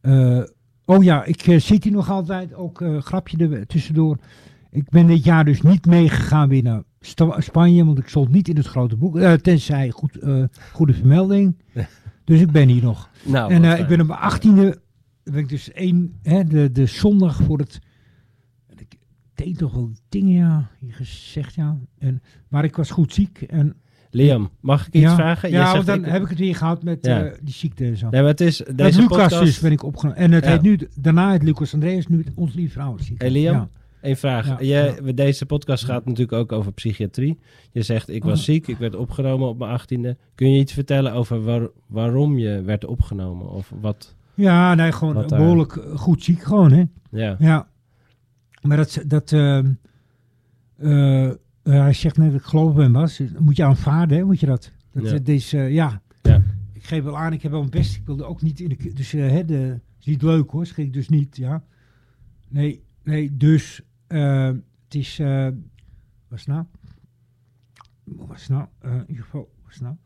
Eh, 0.00 0.40
oh 0.84 1.02
ja, 1.04 1.24
ik 1.24 1.42
eh, 1.46 1.58
zit 1.60 1.84
hier 1.84 1.92
nog 1.92 2.10
altijd, 2.10 2.54
ook 2.54 2.84
grapje 2.98 3.48
er 3.48 3.66
tussendoor. 3.66 4.18
Ik 4.70 4.88
ben 4.88 5.06
dit 5.06 5.24
jaar 5.24 5.44
dus 5.44 5.62
niet 5.62 5.86
meegegaan 5.86 6.48
weer 6.48 6.62
naar 6.62 6.82
Sta- 7.00 7.40
Spanje, 7.40 7.84
want 7.84 7.98
ik 7.98 8.08
stond 8.08 8.30
niet 8.30 8.48
in 8.48 8.56
het 8.56 8.66
grote 8.66 8.96
boek, 8.96 9.18
tenzij 9.20 9.90
goed, 9.90 10.18
goede 10.72 10.92
vermelding. 10.94 11.56
Dus 12.24 12.40
ik 12.40 12.50
ben 12.50 12.68
hier 12.68 12.82
nog. 12.82 13.08
nou, 13.24 13.52
En 13.52 13.78
ik 13.78 13.86
ben 13.86 14.00
op 14.00 14.06
mijn 14.06 14.18
achttiende, 14.20 14.80
ben 15.24 15.36
ik 15.38 15.48
dus 15.48 15.72
één, 15.72 16.18
hè, 16.22 16.44
de, 16.44 16.72
de 16.72 16.86
zondag 16.86 17.36
voor 17.42 17.58
het, 17.58 17.80
ik 18.76 18.96
deed 19.34 19.58
toch 19.58 19.72
wel 19.72 19.90
dingen, 20.08 20.34
ja, 20.34 20.70
gezegd, 20.88 21.54
ja. 21.54 21.78
En, 21.98 22.22
maar 22.48 22.64
ik 22.64 22.76
was 22.76 22.90
goed 22.90 23.12
ziek. 23.12 23.42
En, 23.42 23.74
Liam, 24.10 24.50
mag 24.60 24.86
ik 24.86 24.94
iets 24.94 25.02
ja, 25.04 25.14
vragen? 25.14 25.50
Ja, 25.50 25.72
want 25.72 25.86
dan 25.86 26.04
ik- 26.04 26.10
heb 26.10 26.22
ik 26.22 26.28
het 26.28 26.38
weer 26.38 26.56
gehad 26.56 26.82
met 26.82 27.06
Ja. 27.06 27.24
eh, 27.24 27.38
die 27.42 27.54
ziekte 27.54 27.84
en 27.84 27.96
zo. 27.96 28.08
Nee, 28.10 28.20
maar 28.20 28.30
het 28.30 28.40
is... 28.40 28.58
Met 28.64 28.78
Deze 28.78 29.00
Lucas 29.00 29.16
podcast... 29.18 29.44
dus 29.44 29.60
ben 29.60 29.72
ik 29.72 29.82
opgenomen. 29.82 30.20
En 30.20 30.32
het 30.32 30.44
Ja. 30.44 30.50
heet 30.50 30.62
nu, 30.62 30.78
daarna 31.00 31.32
het 31.32 31.42
Lucas 31.42 31.74
Andreas, 31.74 32.06
nu 32.06 32.18
het 32.18 32.32
Ons 32.34 32.54
Lieve 32.54 32.72
Vrouw. 32.72 32.96
Hey, 33.16 33.30
Liam? 33.30 33.68
Eén 34.00 34.16
vraag. 34.16 34.58
We- 34.58 35.12
Deze 35.14 35.46
podcast 35.46 35.84
gaat 35.84 36.04
natuurlijk 36.04 36.32
ook 36.32 36.52
over 36.52 36.72
psychiatrie. 36.72 37.38
Je 37.72 37.82
zegt, 37.82 38.08
ik 38.08 38.24
was 38.24 38.38
Oh. 38.38 38.44
ziek, 38.44 38.66
ik 38.66 38.76
werd 38.76 38.94
opgenomen 38.96 39.48
op 39.48 39.58
mijn 39.58 39.70
achttiende. 39.70 40.16
Kun 40.34 40.50
je 40.52 40.58
iets 40.58 40.72
vertellen 40.72 41.12
over 41.12 41.42
waar- 41.44 41.68
waarom 41.86 42.38
je 42.38 42.62
werd 42.62 42.84
opgenomen? 42.84 43.50
Of 43.50 43.72
wat? 43.80 44.14
Ja, 44.34 44.74
nee, 44.74 44.92
gewoon 44.92 45.14
Wat 45.14 45.28
behoorlijk 45.28 45.76
eh, 45.76 45.96
goed 45.96 46.22
ziek 46.22 46.42
gewoon, 46.42 46.72
hè. 46.72 46.84
Ja, 47.10 47.36
Ja. 47.38 47.68
Maar 48.64 48.76
dat, 48.76 49.02
dat 49.06 49.32
ehm, 49.32 49.72
eh, 50.76 51.28
eh, 51.28 51.36
hij 51.62 51.92
zegt 51.92 52.16
net 52.16 52.30
dat 52.32 52.40
ik 52.40 52.46
geloof 52.46 52.74
ben 52.74 52.92
was. 52.92 53.16
Dat 53.16 53.38
moet 53.40 53.56
je 53.56 53.64
aanvaarden, 53.64 54.18
hè, 54.18 54.24
moet 54.24 54.40
je 54.40 54.46
dat. 54.46 54.72
Dat 54.92 55.26
Ja. 55.26 55.58
eh, 55.58 55.72
ja. 55.72 56.02
Ja. 56.22 56.42
Ik 56.72 56.84
geef 56.84 57.02
wel 57.02 57.18
aan, 57.18 57.32
ik 57.32 57.42
heb 57.42 57.50
wel 57.50 57.60
mijn 57.60 57.72
best. 57.72 57.96
Ik 57.96 58.06
wilde 58.06 58.24
ook 58.24 58.42
niet 58.42 58.60
in 58.60 58.68
de... 58.68 58.92
Dus 58.92 59.12
hè, 59.12 59.44
de, 59.44 59.80
is 60.00 60.06
niet 60.06 60.22
leuk 60.22 60.50
hoor, 60.50 60.66
schrik 60.66 60.92
dus 60.92 61.08
niet, 61.08 61.36
ja. 61.36 61.64
Nee, 62.48 62.82
nee, 63.02 63.36
dus 63.36 63.82
het 64.06 64.94
is... 64.94 65.16
wat 66.28 66.38
is 66.38 66.46
nou? 66.46 66.64
Wat 68.04 68.36
is 68.36 68.48
nou? 68.48 68.66
In 68.82 69.04
ieder 69.06 69.24
geval, 69.24 69.50
wat 69.62 69.70
is 69.70 69.74
het 69.74 69.82
nou? 69.82 69.96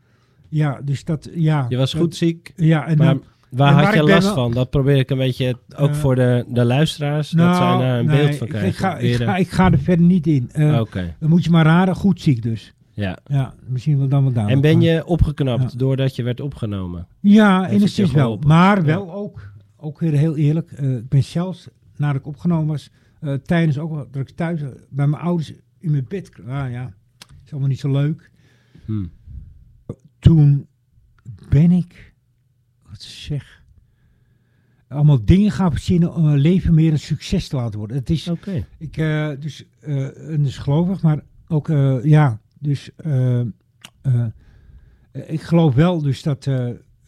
Ja, 0.49 0.81
dus 0.81 1.03
dat, 1.03 1.29
ja. 1.33 1.65
Je 1.69 1.77
was 1.77 1.93
goed 1.93 2.15
ziek, 2.15 2.53
Ja, 2.55 2.87
en 2.87 2.97
maar 2.97 3.13
dan... 3.13 3.23
waar 3.49 3.83
had 3.85 3.93
je 3.93 4.03
last 4.03 4.25
wel- 4.25 4.33
van? 4.35 4.51
Dat 4.51 4.69
probeer 4.69 4.97
ik 4.97 5.09
een 5.09 5.17
beetje, 5.17 5.57
ook 5.75 5.89
Eh, 5.89 5.95
voor 5.95 6.15
de, 6.15 6.45
de 6.47 6.65
luisteraars, 6.65 7.29
dat 7.29 7.55
zij 7.55 7.77
daar 7.77 7.99
een 7.99 8.05
nee, 8.05 8.17
beeld 8.25 8.35
van 8.35 8.47
krijgen. 8.47 8.69
Ik 8.69 8.75
ga, 8.75 8.97
ik, 8.97 9.15
ga, 9.15 9.35
ik 9.35 9.49
ga 9.49 9.71
er 9.71 9.79
verder 9.79 10.05
niet 10.05 10.27
in. 10.27 10.49
Eh, 10.51 10.79
Oké, 10.79 11.15
Dan 11.19 11.29
moet 11.29 11.43
je 11.43 11.49
maar 11.49 11.65
raden, 11.65 11.95
goed 11.95 12.21
ziek 12.21 12.41
dus. 12.41 12.73
ja. 12.93 13.17
Ja, 13.25 13.53
misschien 13.67 13.97
wel 13.97 14.07
dan 14.07 14.23
wel 14.23 14.33
daar. 14.33 14.47
En 14.47 14.61
ben 14.61 14.81
je 14.81 15.05
opgeknapt 15.05 15.71
Ja. 15.71 15.77
doordat 15.77 16.15
je 16.15 16.23
werd 16.23 16.39
opgenomen? 16.39 17.07
Ja, 17.19 17.69
enigszins 17.69 18.11
wel. 18.11 18.37
Maar 18.47 18.77
Ja. 18.77 18.83
wel 18.83 19.13
ook, 19.13 19.51
ook 19.77 19.99
weer 19.99 20.11
heel 20.13 20.35
eerlijk. 20.37 20.71
eh, 20.71 20.95
ik 20.95 21.09
ben 21.09 21.23
zelfs, 21.23 21.67
nadat 21.97 22.21
ik 22.21 22.27
opgenomen 22.27 22.67
was, 22.67 22.89
tijdens 23.43 23.77
ook 23.77 23.91
wel 23.91 24.07
dat 24.11 24.21
ik 24.29 24.35
thuis 24.35 24.61
bij 24.89 25.07
mijn 25.07 25.21
ouders 25.23 25.53
in 25.79 25.91
mijn 25.91 26.05
bed. 26.07 26.31
Ah 26.47 26.71
ja, 26.71 26.93
is 27.45 27.51
allemaal 27.51 27.69
niet 27.69 27.79
zo 27.79 27.91
leuk. 27.91 28.31
Hm. 28.85 29.05
Toen 30.19 30.67
ben 31.49 31.71
ik, 31.71 32.13
wat 33.03 33.11
zeg, 33.11 33.63
allemaal 34.87 35.25
dingen 35.25 35.51
gaan 35.51 35.71
verzinnen 35.71 36.13
om 36.13 36.23
mijn 36.23 36.39
leven 36.39 36.73
meer 36.73 36.91
een 36.91 36.99
succes 36.99 37.47
te 37.47 37.55
laten 37.55 37.79
worden. 37.79 37.97
Het 37.97 38.09
is. 38.09 38.27
Ik, 38.77 38.97
eh, 38.97 39.29
dus, 39.39 39.65
eh, 39.79 40.31
en 40.33 40.43
dus 40.43 40.57
gelovig, 40.57 41.01
maar 41.01 41.21
ook, 41.47 41.69
eh, 41.69 42.03
ja, 42.03 42.39
dus, 42.59 42.89
ik 45.11 45.41
geloof 45.41 45.75
wel 45.75 46.01
dus 46.01 46.21
dat, 46.21 46.47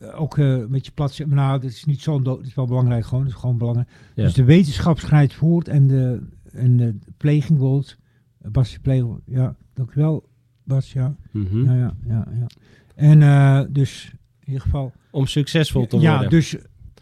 ook 0.02 0.38
eh, 0.38 0.52
een 0.52 0.70
beetje 0.70 0.92
plat 0.92 1.20
maar 1.26 1.36
nou, 1.36 1.60
dat 1.60 1.70
is 1.70 1.86
niet 1.86 2.02
zo, 2.02 2.22
dat 2.22 2.46
is 2.46 2.54
wel 2.54 2.66
belangrijk 2.66 3.06
gewoon, 3.06 3.24
dat 3.24 3.34
is 3.34 3.40
gewoon 3.40 3.58
belangrijk. 3.58 3.90
Ja. 4.16 4.24
Dus 4.24 4.34
de 4.34 4.44
wetenschap 4.44 5.00
schrijft 5.00 5.34
voort 5.34 5.68
en 5.68 5.88
de, 5.88 6.22
en 6.52 6.78
de 6.78 6.96
pleging 7.18 7.60
wordt, 7.60 7.98
Bas, 8.38 8.72
je 8.72 8.80
pleging, 8.80 9.22
ja, 9.26 9.56
dankjewel, 9.74 10.30
Bas, 10.64 10.94
ja, 10.94 11.16
Mhm. 11.32 11.64
ja, 11.64 11.74
ja, 11.74 11.94
ja, 12.08 12.28
ja. 12.40 12.48
En 12.96 13.22
eh, 13.22 13.62
dus, 13.70 14.14
ieder 14.52 14.62
geval, 14.66 14.94
Om 15.12 15.26
succesvol 15.26 15.88
te 15.88 16.00
ja, 16.00 16.12
worden. 16.12 16.30
dus, 16.30 16.56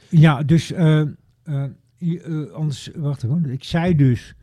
ja, 0.09 0.43
dus 0.43 0.71
eh, 0.71 1.03
je- 1.97 2.21
eh, 2.21 2.53
anders, 2.55 2.89
wacht 2.95 3.23
even, 3.23 3.45
ik 3.49 3.63
zei 3.63 3.95
dus, 3.95 4.33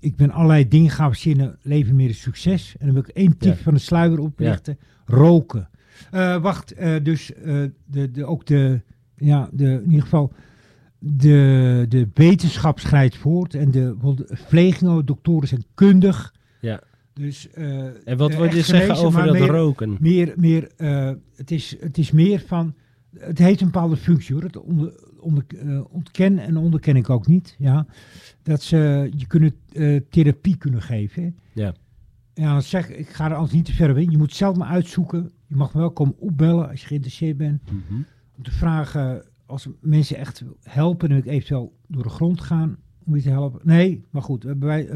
ik 0.00 0.16
ben 0.16 0.30
allerlei 0.30 0.68
dingen 0.68 0.90
gaan 0.90 1.10
verzinnen, 1.12 1.58
leven 1.62 1.96
meer 1.96 2.14
succes. 2.14 2.74
En 2.78 2.84
dan 2.86 2.94
wil 2.94 3.04
ik 3.08 3.16
één 3.16 3.36
tip 3.38 3.56
Ja. 3.56 3.62
van 3.62 3.74
de 3.74 3.80
sluier 3.80 4.18
oplichten, 4.18 4.78
roken. 5.06 5.68
Wacht, 6.40 6.74
dus 7.02 7.26
de, 7.86 8.10
de, 8.10 8.24
ook 8.24 8.46
de, 8.46 8.80
ja, 9.16 9.48
de, 9.52 9.64
in 9.64 9.84
ieder 9.84 10.02
geval, 10.02 10.32
de, 10.98 11.86
de 11.88 12.08
wetenschap 12.14 12.78
schrijft 12.80 13.16
voort 13.16 13.54
en 13.54 13.70
de, 13.70 13.96
de 14.16 14.24
verplegingen, 14.26 15.06
doktoren 15.06 15.48
zijn 15.48 15.64
kundig. 15.74 16.34
Ja. 16.60 16.80
Dus, 17.14 17.50
eh, 17.50 18.08
En 18.08 18.16
wat 18.16 18.34
wil 18.34 18.44
je 18.44 18.50
zeggen 18.62 18.80
genezen, 18.80 19.06
over 19.06 19.24
dat 19.24 19.32
meer- 19.32 19.46
roken? 19.46 19.96
meer, 20.00 20.32
meer 20.36 20.70
eh, 20.76 21.12
het, 21.34 21.50
is, 21.50 21.76
het 21.80 21.98
is 21.98 22.10
meer 22.10 22.40
van, 22.40 22.74
het 23.18 23.38
heeft 23.38 23.60
een 23.60 23.66
bepaalde 23.70 23.96
functie 23.96 24.34
hoor. 24.34 24.44
Het 24.44 24.56
onder, 24.56 24.92
onder, 25.20 25.44
eh, 25.58 25.80
ontken 25.90 26.38
en 26.38 26.56
onderken 26.56 26.96
ik 26.96 27.10
ook 27.10 27.26
niet. 27.26 27.56
Ja. 27.58 27.86
Dat 28.42 28.62
ze 28.62 29.10
je 29.16 29.26
kunnen 29.26 29.54
therapie 30.10 30.56
kunnen 30.56 30.82
geven. 30.82 31.22
hè. 31.22 31.30
Ja. 31.62 31.74
Ja, 32.34 32.60
zeg 32.60 32.88
ik, 32.90 33.08
ga 33.08 33.24
er 33.28 33.34
anders 33.34 33.52
niet 33.52 33.64
te 33.64 33.72
ver 33.72 33.98
in. 33.98 34.10
Je 34.10 34.18
moet 34.18 34.34
zelf 34.34 34.56
maar 34.56 34.68
uitzoeken. 34.68 35.30
Je 35.46 35.56
mag 35.56 35.74
me 35.74 35.80
wel 35.80 35.90
komen 35.90 36.18
opbellen 36.18 36.68
als 36.68 36.80
je 36.80 36.86
geïnteresseerd 36.86 37.36
bent. 37.36 37.62
Mhm. 37.64 38.00
Om 38.36 38.42
te 38.42 38.50
vragen, 38.50 39.24
als 39.46 39.68
mensen 39.80 40.16
echt 40.16 40.44
helpen, 40.62 41.08
wil 41.08 41.16
ik 41.18 41.26
eventueel 41.26 41.76
door 41.88 42.02
de 42.02 42.08
grond 42.08 42.40
gaan 42.40 42.76
om 43.04 43.16
je 43.16 43.22
te 43.22 43.30
helpen. 43.30 43.60
Nee, 43.64 44.04
maar 44.10 44.22
goed, 44.22 44.42
hebben 44.42 44.68
wij 44.68 44.88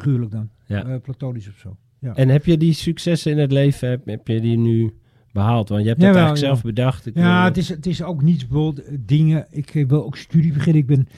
figuurlijk 0.00 0.30
dan. 0.30 0.48
Ja. 0.66 0.84
Eh, 0.84 1.00
platonisch 1.02 1.48
of 1.48 1.56
zo. 1.56 1.76
Ja. 2.00 2.14
En 2.14 2.28
heb 2.28 2.44
je 2.44 2.56
die 2.56 2.72
successen 2.72 3.32
in 3.32 3.38
het 3.38 3.52
leven, 3.52 3.88
heb, 3.88 4.06
heb 4.06 4.28
je 4.28 4.40
die 4.40 4.58
nu 4.58 4.94
behaald? 5.32 5.68
Want 5.68 5.82
je 5.82 5.88
hebt 5.88 6.00
dat 6.00 6.14
eigenlijk 6.14 6.40
ja. 6.40 6.46
zelf 6.46 6.62
bedacht. 6.62 7.06
Ik 7.06 7.16
Ja, 7.16 7.44
het 7.44 7.56
is, 7.56 7.68
het 7.68 7.86
is 7.86 8.02
ook 8.02 8.22
niet 8.22 8.48
bijvoorbeeld 8.48 8.86
eh, 8.86 8.96
dingen. 9.00 9.46
Ik 9.50 9.74
eh, 9.74 9.86
wil 9.86 10.04
ook 10.04 10.16
studie 10.16 10.52
beginnen. 10.52 10.82
Ik 10.82 10.86
ben 10.86 11.08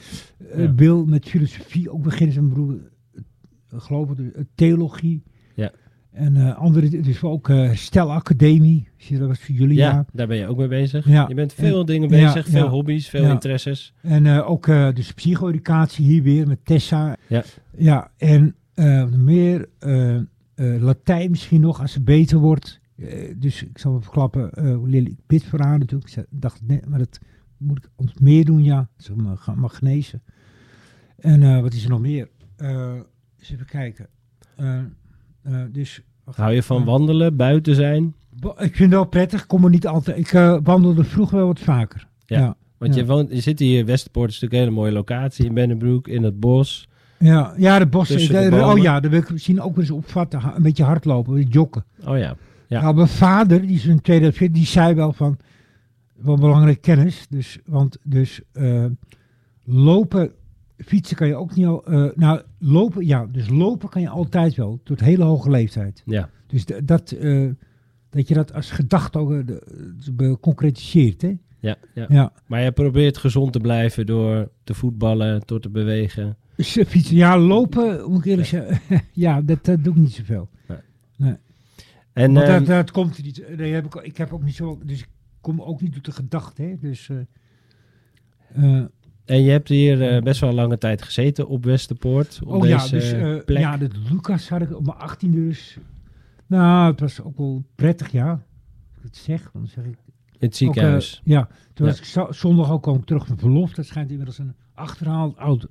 wil 0.75 1.05
met 1.05 1.25
filosofie 1.25 1.91
ook 1.91 2.03
beginnen. 2.03 2.33
Zijn 2.33 2.49
broer, 2.49 2.73
uh, 2.73 3.79
geloof 3.81 4.09
ik, 4.09 4.43
theologie. 4.55 5.23
Ja. 5.55 5.71
En 6.11 6.55
andere, 6.55 7.01
dus 7.01 7.23
ook 7.23 7.51
Stelacademie. 7.73 8.87
Zie 8.97 9.13
je, 9.13 9.19
Dat 9.19 9.27
was 9.27 9.39
voor 9.39 9.55
jullie 9.55 9.77
ja, 9.77 10.05
daar 10.13 10.27
ben 10.27 10.37
je 10.37 10.47
ook 10.47 10.57
mee 10.57 10.67
bezig. 10.67 11.07
Ja. 11.07 11.25
Je 11.27 11.33
bent 11.33 11.53
veel 11.53 11.79
En- 11.79 11.85
dingen 11.85 12.09
ja, 12.09 12.33
bezig, 12.33 12.47
veel 12.47 12.67
hobby's, 12.67 13.09
veel 13.09 13.23
Ja. 13.23 13.31
interesses. 13.31 13.93
En 14.01 14.27
ook 14.43 14.65
dus 14.95 15.13
psycho-educatie 15.13 16.05
hier 16.05 16.23
weer 16.23 16.47
met 16.47 16.65
Tessa. 16.65 17.15
Ja. 17.27 17.43
Ja, 17.77 18.11
en 18.17 18.55
meer 19.17 19.69
eh, 19.79 20.15
eh, 20.15 20.23
Latijn 20.55 21.29
misschien 21.29 21.61
nog 21.61 21.81
als 21.81 21.93
het 21.93 22.05
beter 22.05 22.37
wordt. 22.37 22.79
Eh, 22.95 23.33
dus 23.37 23.63
ik 23.63 23.77
zal 23.77 23.91
me 23.91 24.01
verklappen, 24.01 24.53
eh 24.53 24.83
Lily, 24.83 25.07
ik 25.09 25.17
bid 25.27 25.43
voor 25.43 25.59
haar 25.61 25.79
natuurlijk. 25.79 26.15
Ik 26.15 26.25
dacht, 26.29 26.61
nee, 26.67 26.79
maar 26.87 26.99
dat 26.99 27.19
moet 27.57 27.77
ik 27.77 27.89
ons 27.95 28.13
meer 28.19 28.45
doen, 28.45 28.63
ja. 28.63 28.89
Zeg 28.97 29.15
maar, 29.15 29.37
ga- 29.37 29.55
mag 29.55 29.77
genezen. 29.77 30.21
En 31.17 31.43
eh, 31.43 31.61
wat 31.61 31.73
is 31.73 31.83
er 31.83 31.89
nog 31.89 31.99
meer? 31.99 32.29
Eh, 32.55 32.93
eens 33.39 33.51
even 33.51 33.65
kijken. 33.65 34.07
Eh, 34.55 34.79
eh, 35.41 35.61
dus, 35.71 36.01
Hou 36.23 36.53
je 36.53 36.63
van 36.63 36.85
wandelen, 36.85 37.35
buiten 37.35 37.75
zijn? 37.75 38.15
Ik 38.41 38.55
vind 38.57 38.77
het 38.77 38.89
wel 38.89 39.05
prettig, 39.05 39.41
ik 39.41 39.47
kom 39.47 39.63
er 39.63 39.69
niet 39.69 39.87
altijd. 39.87 40.17
Ik 40.17 40.33
eh, 40.33 40.57
wandelde 40.63 41.03
vroeger 41.03 41.37
wel 41.37 41.47
wat 41.47 41.59
vaker. 41.59 42.07
Ja. 42.25 42.39
ja. 42.39 42.57
Want 42.77 42.93
Ja. 42.95 42.99
je, 43.01 43.05
woont, 43.07 43.31
je 43.31 43.39
zit 43.39 43.59
hier, 43.59 43.85
Westerpoort 43.85 44.29
is 44.29 44.33
natuurlijk 44.39 44.61
een 44.61 44.67
hele 44.67 44.81
mooie 44.81 44.97
locatie 44.97 45.45
in 45.45 45.53
Bennebroek, 45.53 46.07
in 46.07 46.23
het 46.23 46.39
bos. 46.39 46.88
Ja, 47.19 47.53
ja 47.57 47.79
de 47.79 47.85
bossen. 47.85 48.17
De 48.17 48.49
de- 48.49 48.63
oh 48.65 48.77
ja, 48.77 48.99
dat 48.99 49.11
wil 49.11 49.19
ik 49.19 49.31
misschien 49.31 49.61
ook 49.61 49.77
eens 49.77 49.91
opvatten. 49.91 50.41
Een 50.55 50.61
beetje 50.63 50.83
hardlopen, 50.83 51.31
een 51.33 51.37
beetje 51.37 51.53
joggen. 51.53 51.83
Oh 52.07 52.17
ja, 52.17 52.35
Ja. 52.67 52.81
Nou, 52.81 52.95
mijn 52.95 53.07
vader, 53.07 53.61
die 53.61 53.75
is 53.75 53.85
in 53.85 54.01
2014, 54.01 54.51
die 54.55 54.65
zei 54.65 54.93
wel 54.93 55.13
van, 55.13 55.37
wel 56.15 56.35
belangrijke 56.37 56.79
kennis. 56.79 57.25
Dus, 57.29 57.59
want 57.65 57.97
dus 58.03 58.41
eh, 58.51 58.85
lopen, 59.65 60.31
fietsen 60.77 61.17
kan 61.17 61.27
je 61.27 61.35
ook 61.35 61.55
niet 61.55 61.65
al, 61.65 61.85
eh, 61.85 62.05
nou 62.15 62.41
lopen, 62.59 63.05
ja, 63.05 63.25
dus 63.31 63.49
lopen 63.49 63.89
kan 63.89 64.01
je 64.01 64.09
altijd 64.09 64.55
wel, 64.55 64.79
tot 64.83 64.99
hele 64.99 65.23
hoge 65.23 65.49
leeftijd. 65.49 66.01
ja. 66.05 66.29
Dus 66.47 66.65
dat, 66.83 67.11
eh, 67.11 67.49
dat 68.09 68.27
je 68.27 68.33
dat 68.33 68.53
als 68.53 68.71
gedachte 68.71 69.19
ook 69.19 69.43
concretiseert, 70.39 71.21
hè. 71.21 71.37
Ja, 71.59 71.75
ja. 71.93 72.05
Ja. 72.09 72.31
Maar 72.45 72.61
je 72.61 72.71
probeert 72.71 73.17
gezond 73.17 73.53
te 73.53 73.59
blijven 73.59 74.05
door 74.05 74.49
te 74.63 74.73
voetballen, 74.73 75.41
door 75.45 75.59
te 75.59 75.69
bewegen. 75.69 76.37
Dus, 76.59 76.77
fietsen, 76.87 77.15
ja, 77.15 77.37
lopen, 77.37 78.09
moet 78.09 78.19
ik 78.19 78.25
eerlijk 78.25 78.47
zeggen, 78.47 79.01
ja, 79.13 79.41
dat, 79.41 79.65
dat 79.65 79.83
doe 79.83 79.93
ik 79.93 79.99
niet 79.99 80.13
zoveel. 80.13 80.49
En 82.13 82.33
Want 82.33 82.47
ehm, 82.47 82.57
dat, 82.57 82.65
dat 82.65 82.91
komt 82.91 83.17
er 83.17 83.23
niet. 83.23 83.43
Nee, 83.57 83.73
heb 83.73 83.85
ik, 83.85 83.95
ik 83.95 84.17
heb 84.17 84.33
ook 84.33 84.43
niet 84.43 84.55
zo. 84.55 84.79
Dus 84.83 84.99
ik 84.99 85.07
kom 85.41 85.61
ook 85.61 85.81
niet 85.81 85.93
door 85.93 86.01
de 86.01 86.11
gedachte. 86.11 86.61
Hè? 86.61 86.75
Dus. 86.79 87.09
eh, 87.09 87.17
eh, 88.77 88.85
En 89.25 89.41
je 89.43 89.51
hebt 89.51 89.67
hier 89.67 90.01
eh, 90.15 90.21
best 90.21 90.41
wel 90.41 90.53
lange 90.53 90.77
tijd 90.77 91.01
gezeten 91.01 91.47
op 91.47 91.65
Westerpoort. 91.65 92.39
Op 92.45 92.49
oh 92.61 92.67
ja, 92.67 92.77
deze 92.77 92.95
dus. 92.95 93.11
eh, 93.11 93.35
plek. 93.45 93.57
ja, 93.59 93.77
dat 93.77 93.91
Lucas 94.11 94.49
had 94.49 94.61
ik 94.61 94.75
op 94.75 94.85
mijn 94.85 94.97
18 94.97 95.31
dus. 95.31 95.77
Nou, 96.47 96.91
het 96.91 96.99
was 96.99 97.21
ook 97.21 97.37
wel 97.37 97.63
prettig, 97.75 98.11
ja. 98.11 98.29
Als 98.31 98.97
ik 98.97 99.03
het 99.03 99.15
zeg, 99.17 99.49
dan 99.53 99.67
zeg 99.67 99.83
ik. 99.85 99.97
het 100.39 100.55
ziekenhuis. 100.55 101.17
Ook, 101.19 101.27
ja, 101.27 101.45
toen 101.73 101.85
Ja. 101.85 101.91
was 101.91 101.97
ik 101.99 102.05
zo- 102.05 102.31
zondag 102.31 102.71
ook 102.71 102.81
kwam 102.81 102.95
ik 102.95 103.05
terug 103.05 103.27
van 103.27 103.37
verlof. 103.37 103.73
Dat 103.73 103.85
schijnt 103.85 104.09
inmiddels 104.09 104.37
een 104.37 104.53
achterhaald 104.73 105.37
oud. 105.37 105.67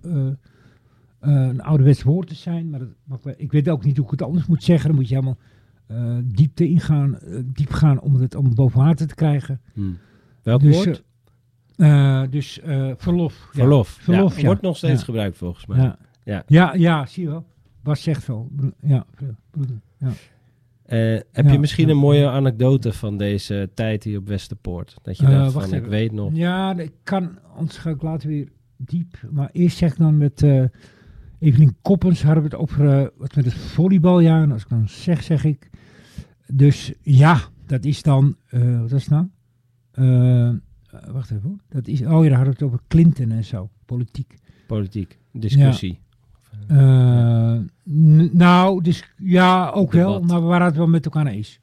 Eh, 1.21 1.33
een 1.33 1.63
ouderwets 1.63 2.03
woord 2.03 2.29
te 2.29 2.35
zijn, 2.35 2.71
maar, 2.71 2.81
dat, 3.05 3.35
ik 3.37 3.53
weet 3.53 3.69
ook 3.69 3.85
niet 3.85 3.97
hoe 3.97 4.05
ik 4.05 4.11
het 4.11 4.23
anders 4.23 4.47
moet 4.47 4.63
zeggen. 4.63 4.89
Dan 4.89 4.97
moet 4.99 5.09
je 5.09 5.15
helemaal 5.15 5.39
eh, 5.87 6.17
diepte 6.25 6.69
ingaan, 6.69 7.19
eh, 7.19 7.39
diep 7.45 7.71
gaan 7.71 8.01
om 8.01 8.15
het 8.15 8.35
om 8.35 8.55
boven 8.55 8.81
water 8.81 9.07
te 9.07 9.15
krijgen. 9.15 9.61
Hm. 9.73 9.81
Welk 10.43 10.61
Dus, 10.61 10.85
woord? 10.85 11.03
dus 12.33 12.61
verlof. 12.97 13.49
ja. 13.53 13.59
Verlof. 13.59 13.89
verlof, 13.89 14.35
ja. 14.35 14.41
ja. 14.41 14.47
Wordt 14.47 14.63
nog 14.63 14.77
steeds 14.77 15.03
gebruikt 15.03 15.37
volgens 15.37 15.67
mij. 15.67 15.95
Ja. 16.25 16.45
Ja. 16.47 16.75
Ja. 16.75 17.07
Zie 17.07 17.23
je 17.23 17.29
wel. 17.29 17.47
Bas 17.83 18.03
zegt 18.03 18.27
wel. 18.27 18.51
Ja, 18.81 19.07
broeder. 19.51 19.81
Heb 21.33 21.51
je 21.51 21.59
misschien 21.59 21.89
een 21.89 21.97
mooie 21.97 22.29
anekdote 22.29 22.93
van 22.93 23.17
deze 23.17 23.71
tijd 23.75 24.05
hier 24.05 24.19
op 24.19 24.29
Westerpoort? 24.29 24.97
Dat 25.03 25.19
je 25.19 25.27
dacht 25.27 25.53
van, 25.53 25.75
ik 25.75 25.87
weet 25.87 26.13
nog. 26.13 26.31
ja, 26.35 26.79
ik 26.79 26.93
kan, 27.03 27.39
anders 27.57 27.79
ga 27.79 27.91
ik 27.91 28.03
later 28.03 28.29
weer 28.29 28.49
diep. 28.77 29.19
Maar 29.31 29.49
eerst 29.53 29.77
zeg 29.77 29.93
ik 29.93 29.99
dan 29.99 30.17
met 30.19 30.43
Evelien 31.39 31.77
Koppens 31.83 32.23
hadden 32.23 32.43
we 32.43 32.49
het 32.49 32.59
over 32.59 32.89
eh, 32.89 33.07
wat 33.17 33.35
met 33.35 33.45
het 33.45 33.55
volleybaljaar. 33.55 34.43
En 34.43 34.53
als 34.53 34.63
ik 34.63 34.69
dan 34.69 34.89
zeg, 34.89 35.23
zeg 35.23 35.45
ik. 35.45 35.71
Dus 36.47 36.93
ja, 37.03 37.41
dat 37.67 37.85
is 37.85 38.03
dan, 38.03 38.37
eh, 38.47 38.81
wat 38.81 38.93
is 38.93 39.07
het 39.07 39.11
nou? 39.11 39.27
Eh, 39.93 40.55
wacht 41.13 41.31
even. 41.31 41.49
hoor. 41.49 41.59
Dat 41.69 41.87
is, 41.87 42.01
oh 42.01 42.07
ja, 42.07 42.29
daar 42.29 42.39
hadden 42.39 42.45
we 42.45 42.51
het 42.51 42.63
over 42.63 42.81
Clinton 42.89 43.31
en 43.31 43.45
zo, 43.45 43.71
politiek. 43.85 44.35
Politiek, 44.67 45.19
discussie. 45.33 46.01
Nou, 48.33 48.83
dus 48.83 49.13
ja, 49.17 49.71
ook 49.71 49.93
wel, 49.93 50.21
maar 50.21 50.41
we 50.41 50.47
waren 50.47 50.67
het 50.67 50.77
wel 50.77 50.87
met 50.87 51.05
elkaar 51.05 51.27
eens. 51.27 51.61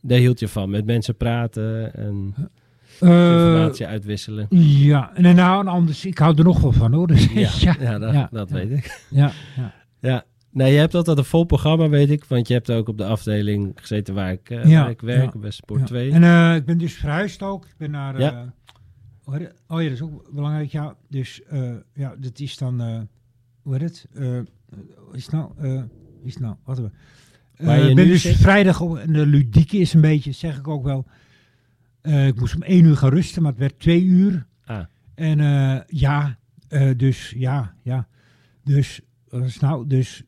Daar 0.00 0.18
hield 0.18 0.40
je 0.40 0.48
van, 0.48 0.70
met 0.70 0.84
mensen 0.84 1.16
praten 1.16 1.94
en 1.94 2.34
informatie 3.00 3.86
uitwisselen. 3.86 4.46
ja, 4.50 5.14
en 5.14 5.34
nou, 5.36 5.60
en 5.60 5.68
anders, 5.68 6.04
ik 6.04 6.18
hou 6.18 6.38
er 6.38 6.44
nog 6.44 6.60
wel 6.60 6.72
van 6.72 6.92
hoor. 6.92 7.06
Dus, 7.06 7.26
Ja, 7.32 7.50
ja, 7.60 7.76
ja, 7.80 7.98
dat, 7.98 8.12
ja, 8.12 8.28
dat 8.32 8.50
weet 8.50 8.70
ik. 8.70 9.06
ja, 9.10 9.32
ja. 9.56 9.74
Ja. 10.00 10.24
Nee, 10.50 10.72
je 10.72 10.78
hebt 10.78 10.94
altijd 10.94 11.18
een 11.18 11.24
vol 11.24 11.44
programma, 11.44 11.88
weet 11.88 12.10
ik. 12.10 12.24
Want 12.24 12.48
je 12.48 12.54
hebt 12.54 12.70
ook 12.70 12.88
op 12.88 12.98
de 12.98 13.04
afdeling 13.04 13.72
gezeten 13.74 14.14
waar 14.14 14.32
ik, 14.32 14.50
eh, 14.50 14.64
Ja, 14.64 14.80
waar 14.80 14.90
ik 14.90 15.00
werk, 15.00 15.40
bij 15.40 15.50
Sport 15.50 15.80
Ja. 15.80 15.86
2. 15.86 16.10
En 16.12 16.24
eh, 16.24 16.54
ik 16.54 16.64
ben 16.64 16.78
dus 16.78 16.92
verhuisd 16.94 17.42
ook. 17.42 17.64
Ik 17.64 17.74
ben 17.78 17.90
naar... 17.90 18.14
eh, 18.14 18.38
oh 19.24 19.38
ja, 19.38 19.48
dat 19.68 19.80
is 19.92 20.02
ook 20.02 20.30
belangrijk. 20.32 20.70
Ja, 20.70 20.94
dus 21.08 21.42
eh, 21.48 21.70
ja, 21.94 22.14
dat 22.18 22.38
is 22.38 22.56
dan... 22.56 22.80
eh, 22.80 22.98
hoe 23.62 23.72
heet 23.72 23.82
het? 23.82 24.06
Eh, 24.14 24.38
is 25.12 25.22
het 25.24 25.30
nou? 25.32 25.50
Eh, 25.58 25.82
is 26.24 26.34
het 26.34 26.42
nou? 26.42 26.54
Wat 26.64 26.76
hebben 26.76 26.94
we? 27.56 27.64
Eh, 27.70 27.88
ik 27.88 27.94
ben 27.94 28.06
dus 28.06 28.22
zit? 28.22 28.36
vrijdag 28.36 28.80
op, 28.80 28.96
en 28.96 29.12
de 29.12 29.26
ludieke 29.26 29.76
is 29.78 29.92
een 29.94 30.00
beetje, 30.00 30.32
zeg 30.32 30.58
ik 30.58 30.68
ook 30.68 30.84
wel. 30.84 31.06
Eh, 32.00 32.26
ik 32.26 32.38
moest 32.40 32.54
om 32.54 32.62
één 32.62 32.84
uur 32.84 32.96
gaan 32.96 33.10
rusten, 33.10 33.42
maar 33.42 33.50
het 33.50 33.60
werd 33.60 33.78
twee 33.78 34.04
uur. 34.04 34.46
Ah. 34.64 34.80
En 35.14 35.40
eh, 35.40 35.80
ja, 35.86 36.38
eh, 36.68 36.90
dus 36.96 37.34
ja, 37.36 37.74
ja. 37.82 38.06
Dus, 38.64 39.00
nou, 39.60 39.86
dus 39.86 40.22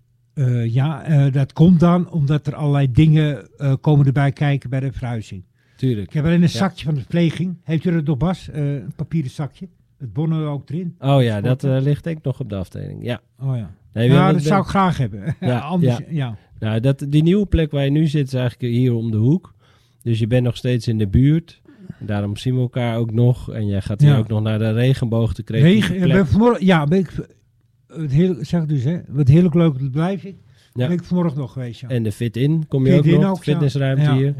ja, 0.66 1.30
dat 1.30 1.52
komt 1.52 1.80
dan 1.80 2.10
omdat 2.10 2.46
er 2.46 2.54
allerlei 2.54 2.90
dingen 2.92 3.48
komen 3.80 4.06
erbij 4.06 4.32
kijken 4.32 4.70
bij 4.70 4.80
de 4.80 4.92
verhuizing. 4.92 5.44
Tuurlijk. 5.76 6.06
Ik 6.08 6.12
heb 6.12 6.24
alleen 6.24 6.34
een 6.34 6.40
Ja. 6.42 6.48
zakje 6.48 6.84
van 6.84 6.94
de 6.94 7.00
verpleging. 7.00 7.56
Heeft 7.64 7.84
u 7.84 7.92
dat 7.92 8.04
nog, 8.04 8.16
Bas? 8.16 8.48
Een 8.52 8.92
papieren 8.96 9.30
zakje. 9.30 9.68
Het 9.98 10.12
bonnen 10.12 10.46
ook 10.48 10.70
erin. 10.70 10.94
Oh 10.98 11.22
ja, 11.22 11.40
dat 11.40 11.62
ligt 11.62 12.06
ik 12.06 12.22
nog 12.22 12.40
op 12.40 12.48
de 12.48 12.56
afdeling. 12.56 13.04
Ja. 13.04 13.20
Oh 13.38 13.56
ja. 13.56 13.70
Nee, 13.92 14.08
ja, 14.08 14.14
hebben- 14.14 14.32
dat 14.32 14.42
zou 14.42 14.62
ik 14.62 14.68
graag 14.68 14.96
hebben. 14.98 15.36
Ja, 15.40 15.58
Anders, 15.58 15.98
ja. 15.98 16.04
ja. 16.08 16.36
Nou, 16.58 16.80
dat, 16.80 17.06
die 17.08 17.22
nieuwe 17.22 17.46
plek 17.46 17.70
waar 17.70 17.84
je 17.84 17.90
nu 17.90 18.06
zit 18.06 18.26
is 18.26 18.34
eigenlijk 18.34 18.72
hier 18.74 18.94
om 18.94 19.10
de 19.10 19.16
hoek. 19.16 19.54
Dus 20.02 20.18
je 20.18 20.26
bent 20.26 20.44
nog 20.44 20.56
steeds 20.56 20.88
in 20.88 20.98
de 20.98 21.08
buurt. 21.08 21.60
Daarom 21.98 22.36
zien 22.36 22.54
we 22.54 22.60
elkaar 22.60 22.96
ook 22.96 23.12
nog. 23.12 23.52
En 23.52 23.66
jij 23.66 23.80
gaat 23.80 24.00
hier 24.00 24.10
Ja. 24.10 24.18
ook 24.18 24.28
nog 24.28 24.42
naar 24.42 24.58
de 24.58 24.72
regenboog 24.72 25.34
te 25.34 25.44
creatieve 25.44 25.92
Regen, 25.92 26.08
ben 26.08 26.26
vanmorgen, 26.26 26.66
ja, 26.66 26.84
ben 26.84 26.98
ik, 26.98 27.10
het 27.86 28.12
heel, 28.12 28.36
zeg 28.40 28.64
dus, 28.66 28.84
hè, 28.84 28.98
wat 29.08 29.28
heerlijk 29.28 29.54
leuk 29.54 29.90
blijf 29.90 30.24
ik. 30.24 30.36
Ja. 30.72 30.86
Ben 30.86 30.96
ik 30.96 31.04
vanmorgen 31.04 31.38
nog 31.38 31.52
geweest, 31.52 31.80
ja. 31.80 31.88
En 31.88 32.02
de 32.02 32.12
Fit 32.12 32.36
In 32.36 32.66
kom 32.68 32.86
je 32.86 32.90
Fit 32.92 32.98
ook 33.00 33.04
in 33.06 33.20
nog. 33.20 33.30
ook, 33.30 33.42
fitnessruimte 33.42 34.12
hier. 34.12 34.34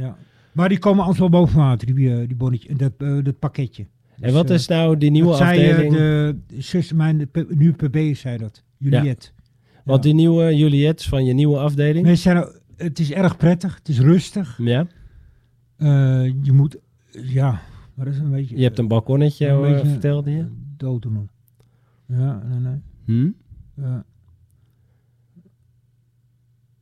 Maar 0.53 0.69
die 0.69 0.79
komen 0.79 1.01
anders 1.01 1.19
wel 1.19 1.29
boven 1.29 1.57
water, 1.59 1.95
die, 1.95 2.11
eh, 2.13 2.19
die 2.27 2.37
bonnetje, 2.37 2.75
dat, 2.77 2.93
eh, 2.99 3.19
dat 3.23 3.39
pakketje. 3.39 3.83
En 3.83 4.23
Dus, 4.23 4.33
wat 4.33 4.49
eh, 4.51 4.57
is 4.57 4.67
nou 4.69 4.97
die 4.97 5.11
nieuwe 5.11 5.29
dat 5.29 5.37
zei, 5.39 5.61
eh, 5.63 5.71
afdeling? 5.71 5.95
de 5.97 6.37
zus, 6.63 6.93
mijn 6.93 7.29
nu 7.49 7.73
PB 7.73 8.15
zei 8.15 8.39
dat. 8.39 8.63
Juliette. 8.79 9.29
Want 9.85 10.03
die 10.03 10.15
nieuwe 10.15 10.57
Juliette 10.57 11.03
is 11.03 11.09
van 11.09 11.25
je 11.25 11.33
nieuwe 11.33 11.59
afdeling? 11.59 12.19
Zijn, 12.19 12.37
ook- 12.37 12.61
het 12.77 12.99
is 12.99 13.13
erg 13.13 13.37
prettig, 13.37 13.75
het 13.75 13.89
is 13.89 14.01
rustig. 14.01 14.59
Ja. 14.63 14.87
Eh, 15.81 16.25
je 16.43 16.53
moet, 16.53 16.77
ja, 17.11 17.61
maar 17.95 18.05
dat 18.05 18.15
is 18.15 18.21
een 18.21 18.31
beetje... 18.31 18.57
Je 18.57 18.63
hebt 18.63 18.79
een 18.79 18.89
balkonnetje, 18.89 19.49
Een 19.49 19.65
eh, 19.65 19.71
beetje- 19.73 19.89
vertelde 19.89 20.31
je. 20.31 20.47
dood 20.77 21.03
doen. 21.03 21.29
Ja, 22.07 22.43
nee, 22.49 22.59
nee. 22.59 22.81
Hm? 23.05 23.31
Ja. 23.83 24.05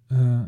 Eh, 0.06 0.40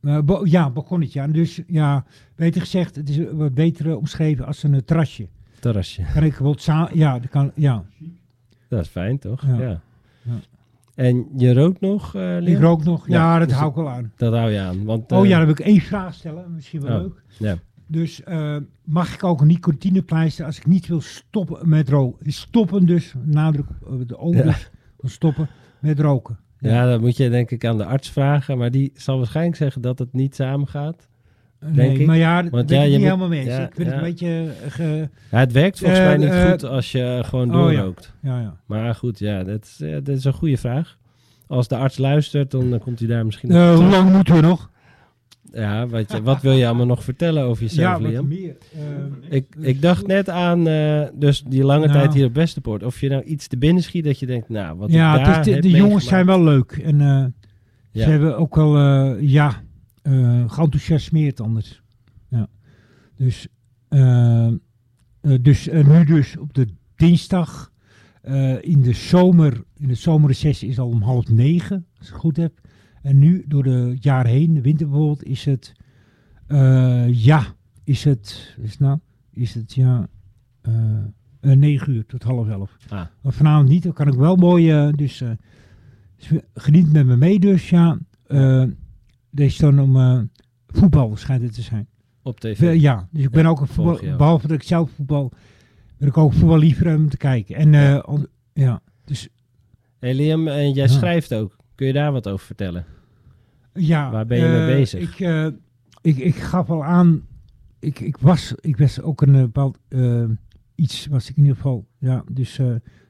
maar 0.00 0.24
bo- 0.24 0.44
ja, 0.44 0.70
balkonnetje. 0.70 1.20
En 1.20 1.32
Dus 1.32 1.60
ja, 1.66 2.04
beter 2.36 2.60
gezegd, 2.60 2.96
het 2.96 3.08
is 3.08 3.18
wat 3.32 3.54
beter 3.54 3.88
eh, 3.90 3.96
omschreven 3.96 4.46
als 4.46 4.62
een 4.62 4.74
eh, 4.74 4.80
terrasje. 4.80 5.28
Terrasje. 5.60 6.02
Kan 6.02 6.22
ik 6.22 6.38
bijvoorbeeld 6.38 6.64
ja, 6.94 7.18
dat 7.18 7.30
kan, 7.30 7.52
ja. 7.54 7.84
Dat 8.68 8.80
is 8.80 8.88
fijn, 8.88 9.18
toch? 9.18 9.46
Ja. 9.46 9.58
Ja. 9.60 9.80
Ja. 10.22 10.32
En 10.94 11.26
je 11.36 11.54
rookt 11.54 11.80
nog, 11.80 12.14
eh 12.14 12.40
Ik 12.46 12.58
rook 12.58 12.84
nog, 12.84 13.08
ja, 13.08 13.14
Ja, 13.14 13.38
dat 13.38 13.48
dus 13.48 13.56
hou 13.56 13.70
ik 13.70 13.76
wel 13.76 13.88
aan. 13.90 14.12
Dat 14.16 14.32
hou 14.32 14.50
je 14.50 14.60
aan. 14.60 14.84
Want, 14.84 15.12
oh 15.12 15.22
eh, 15.22 15.28
ja, 15.28 15.36
dan 15.36 15.46
wil 15.46 15.54
ik 15.58 15.60
één 15.60 15.80
vraag 15.80 16.14
stellen, 16.14 16.54
misschien 16.54 16.80
wel 16.80 16.96
Oh. 16.96 17.02
leuk. 17.02 17.22
ja. 17.38 17.56
Dus 17.90 18.22
eh, 18.22 18.56
mag 18.84 19.14
ik 19.14 19.24
ook 19.24 19.40
een 19.40 19.46
nicotinepleister 19.46 20.44
als 20.44 20.56
ik 20.56 20.66
niet 20.66 20.86
wil 20.86 21.00
stoppen 21.00 21.68
met 21.68 21.88
roken? 21.88 22.32
Stoppen 22.32 22.86
dus, 22.86 23.14
nadruk 23.24 23.66
op 23.84 24.00
eh, 24.00 24.06
de 24.06 24.18
O 24.18 24.32
Ja. 24.32 24.42
dus, 24.42 24.68
stoppen 25.12 25.48
met 25.80 26.00
roken. 26.00 26.38
Ja, 26.58 26.86
dat 26.86 27.00
moet 27.00 27.16
je 27.16 27.30
denk 27.30 27.50
ik 27.50 27.64
aan 27.64 27.76
de 27.78 27.84
arts 27.84 28.10
vragen. 28.10 28.58
Maar 28.58 28.70
die 28.70 28.90
zal 28.94 29.16
waarschijnlijk 29.18 29.56
zeggen 29.56 29.82
dat 29.82 29.98
het 29.98 30.12
niet 30.12 30.34
samengaat. 30.34 31.08
Nee, 31.60 31.72
Denk 31.72 31.98
ik. 31.98 32.06
maar 32.06 32.16
ja, 32.16 32.42
dat 32.42 32.66
ben 32.66 32.76
ja, 32.78 32.82
ik 32.84 32.90
niet 32.90 33.00
helemaal 33.02 33.28
mee 33.28 33.40
eens. 33.40 33.48
ja, 33.48 33.66
ik 33.68 33.74
vind 33.74 33.88
ja. 33.88 33.94
het 33.94 34.02
een 34.02 34.08
beetje... 34.10 34.52
eh, 34.64 34.70
ge- 34.70 35.08
Ja, 35.30 35.38
het 35.38 35.52
werkt 35.52 35.78
volgens 35.78 36.00
Eh, 36.00 36.06
mij 36.06 36.16
niet 36.16 36.28
eh, 36.28 36.50
goed 36.50 36.64
als 36.64 36.92
je 36.92 37.20
gewoon 37.24 37.54
oh 37.54 37.70
ja. 37.70 37.76
doorrookt. 37.76 38.14
ja, 38.22 38.40
ja. 38.40 38.56
Maar 38.66 38.94
goed, 38.94 39.18
ja, 39.18 39.44
dat 39.44 39.64
is, 39.64 39.80
eh, 39.80 39.92
dat 39.92 40.08
is 40.08 40.24
een 40.24 40.32
goede 40.32 40.56
vraag. 40.56 40.98
Als 41.46 41.68
de 41.68 41.76
arts 41.76 41.98
luistert, 41.98 42.50
dan 42.50 42.74
eh, 42.74 42.80
komt 42.80 42.98
hij 42.98 43.08
daar 43.08 43.24
misschien 43.24 43.50
Eh, 43.50 43.74
hoe 43.74 43.84
lang 43.84 44.12
moeten 44.12 44.34
we 44.34 44.40
nog? 44.40 44.70
Ja, 45.52 45.86
wat, 45.86 46.12
je, 46.12 46.22
wat 46.22 46.42
wil 46.42 46.52
je 46.52 46.66
allemaal 46.66 46.86
nog 46.86 47.04
vertellen 47.04 47.42
over 47.44 47.62
jezelf, 47.62 48.00
ja, 48.00 48.08
Liam? 48.08 48.28
meer. 48.28 48.56
Eh, 48.74 49.36
Ik, 49.36 49.46
ik 49.60 49.82
dacht 49.82 50.06
net 50.06 50.28
aan 50.28 50.66
eh, 50.66 51.02
dus 51.14 51.42
die 51.42 51.64
lange 51.64 51.86
Nou. 51.86 51.98
tijd 51.98 52.14
hier 52.14 52.26
op 52.26 52.34
Westerpoort. 52.34 52.82
Of 52.82 53.00
je 53.00 53.08
nou 53.08 53.22
iets 53.22 53.46
te 53.46 53.56
binnen 53.58 53.82
schiet 53.82 54.04
dat 54.04 54.18
je 54.18 54.26
denkt, 54.26 54.48
nou, 54.48 54.78
wat 54.78 54.92
ja, 54.92 55.16
daar 55.16 55.36
het 55.36 55.46
is, 55.46 55.54
de, 55.54 55.60
de 55.60 55.70
jongens 55.70 56.06
zijn 56.06 56.26
wel 56.26 56.42
leuk. 56.42 56.72
En 56.72 57.00
eh, 57.00 57.06
Ja. 57.90 58.04
ze 58.04 58.10
hebben 58.10 58.38
ook 58.38 58.54
wel, 58.54 58.76
ja, 59.16 59.62
geenthousiasmeerd 60.46 61.40
anders. 61.40 61.82
Ja. 62.28 62.48
Dus, 63.16 63.48
dus 65.40 65.68
nu 65.72 66.04
dus 66.04 66.36
op 66.36 66.54
de 66.54 66.66
dinsdag 66.96 67.72
in 68.60 68.82
de 68.82 68.92
zomer, 68.92 69.62
in 69.76 69.88
de 69.88 69.94
zomerrecessie 69.94 70.68
is 70.68 70.78
al 70.78 70.88
om 70.88 71.02
half 71.02 71.28
negen, 71.28 71.86
als 71.98 72.06
ik 72.06 72.12
het 72.12 72.22
goed 72.22 72.36
heb. 72.36 72.52
En 73.02 73.18
nu 73.18 73.44
door 73.48 73.62
de 73.62 73.96
jaar 74.00 74.26
heen, 74.26 74.54
de 74.54 74.60
winter 74.60 74.88
bijvoorbeeld, 74.88 75.22
is 75.24 75.44
het, 75.44 75.72
eh, 76.46 77.24
ja, 77.24 77.44
is 77.84 78.04
het, 78.04 78.54
is 78.60 78.70
het 78.70 78.80
nou, 78.80 78.98
is 79.32 79.54
het 79.54 79.74
ja, 79.74 80.08
eh, 80.60 80.74
eh, 81.40 81.56
negen 81.56 81.92
uur 81.94 82.06
tot 82.06 82.22
half 82.22 82.48
elf. 82.48 82.76
Ah. 82.88 83.04
Maar 83.22 83.32
vanavond 83.32 83.68
niet, 83.68 83.82
dan 83.82 83.92
kan 83.92 84.08
ik 84.08 84.14
wel 84.14 84.36
mooi, 84.36 84.70
eh, 84.72 84.92
dus, 84.92 85.20
eh, 85.20 85.30
dus 86.16 86.40
geniet 86.54 86.92
met 86.92 87.06
me 87.06 87.16
mee 87.16 87.38
dus, 87.38 87.70
ja. 87.70 87.98
Eh 88.26 88.64
is 89.34 89.56
dan 89.56 89.80
om 89.80 89.96
eh, 89.96 90.20
voetbal 90.66 91.16
schijnt 91.16 91.42
het 91.42 91.54
te 91.54 91.62
zijn. 91.62 91.88
Op 92.22 92.40
tv. 92.40 92.60
Eh, 92.62 92.80
ja, 92.80 93.08
dus 93.10 93.22
ik 93.24 93.30
ben 93.30 93.42
Ja, 93.42 93.48
ook 93.48 93.60
een 93.60 93.66
voetbal, 93.66 94.16
behalve 94.16 94.46
dat 94.46 94.56
ik 94.56 94.62
zelf 94.62 94.90
voetbal, 94.90 95.32
ben 95.96 96.08
ik 96.08 96.16
ook 96.16 96.32
voetbal 96.32 96.58
liever 96.58 96.96
om 96.96 97.08
te 97.08 97.16
kijken. 97.16 97.54
En 97.56 97.74
eh, 97.74 98.02
on- 98.06 98.26
ja, 98.52 98.80
dus 99.04 99.28
Hey 99.98 100.14
Liam, 100.14 100.48
en 100.48 100.72
jij 100.72 100.86
Ja. 100.86 100.92
schrijft 100.92 101.34
ook. 101.34 101.56
Kun 101.80 101.88
je 101.88 101.94
daar 101.94 102.12
wat 102.12 102.28
over 102.28 102.46
vertellen? 102.46 102.84
ja. 103.74 104.10
Waar 104.10 104.26
ben 104.26 104.38
je 104.38 104.44
mee 104.44 104.60
eh, 104.60 104.66
bezig? 104.66 105.00
Ik, 105.00 105.20
eh, 105.20 105.46
ik, 106.02 106.16
ik 106.16 106.34
gaf 106.34 106.70
al 106.70 106.84
aan, 106.84 107.26
ik, 107.78 108.00
ik 108.00 108.16
was, 108.16 108.54
ik 108.60 108.76
was 108.76 109.00
ook 109.00 109.22
een 109.22 109.34
eh, 109.34 109.40
bepaald, 109.40 109.78
iets 110.74 111.06
was 111.06 111.30
ik 111.30 111.36
in 111.36 111.42
ieder 111.42 111.56
geval, 111.56 111.86
ja, 111.98 112.24
dus 112.32 112.60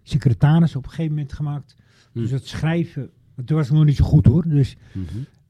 secretaris 0.03 0.77
op 0.77 0.85
een 0.85 0.91
gegeven 0.91 1.15
moment 1.15 1.33
gemaakt. 1.33 1.77
Hm. 2.13 2.21
Dus 2.21 2.31
dat 2.31 2.47
schrijven, 2.47 3.11
toen 3.45 3.57
was 3.57 3.67
ik 3.67 3.73
nog 3.73 3.85
niet 3.85 3.97
zo 3.97 4.05
goed 4.05 4.27
hoor. 4.27 4.49
Dus 4.49 4.77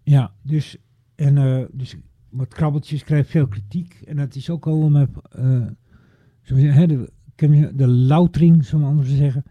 Ja, 0.03 0.33
dus, 0.43 0.77
en, 1.15 1.69
dus 1.73 1.97
wat 2.29 2.55
krabbeltjes 2.55 3.05
krijg 3.05 3.29
veel 3.29 3.47
kritiek. 3.49 4.01
En 4.05 4.17
dat 4.17 4.35
is 4.35 4.51
ook 4.51 4.67
al 4.67 4.89
met, 4.89 5.09
eh 5.31 5.67
zo 6.43 6.57
zeggen, 6.57 6.73
hè, 6.73 6.87
de, 6.87 7.73
de 7.75 7.89
loutering, 7.89 8.65
zullen 8.65 8.85
we 8.85 8.91
anders 8.91 9.17
zeggen. 9.17 9.43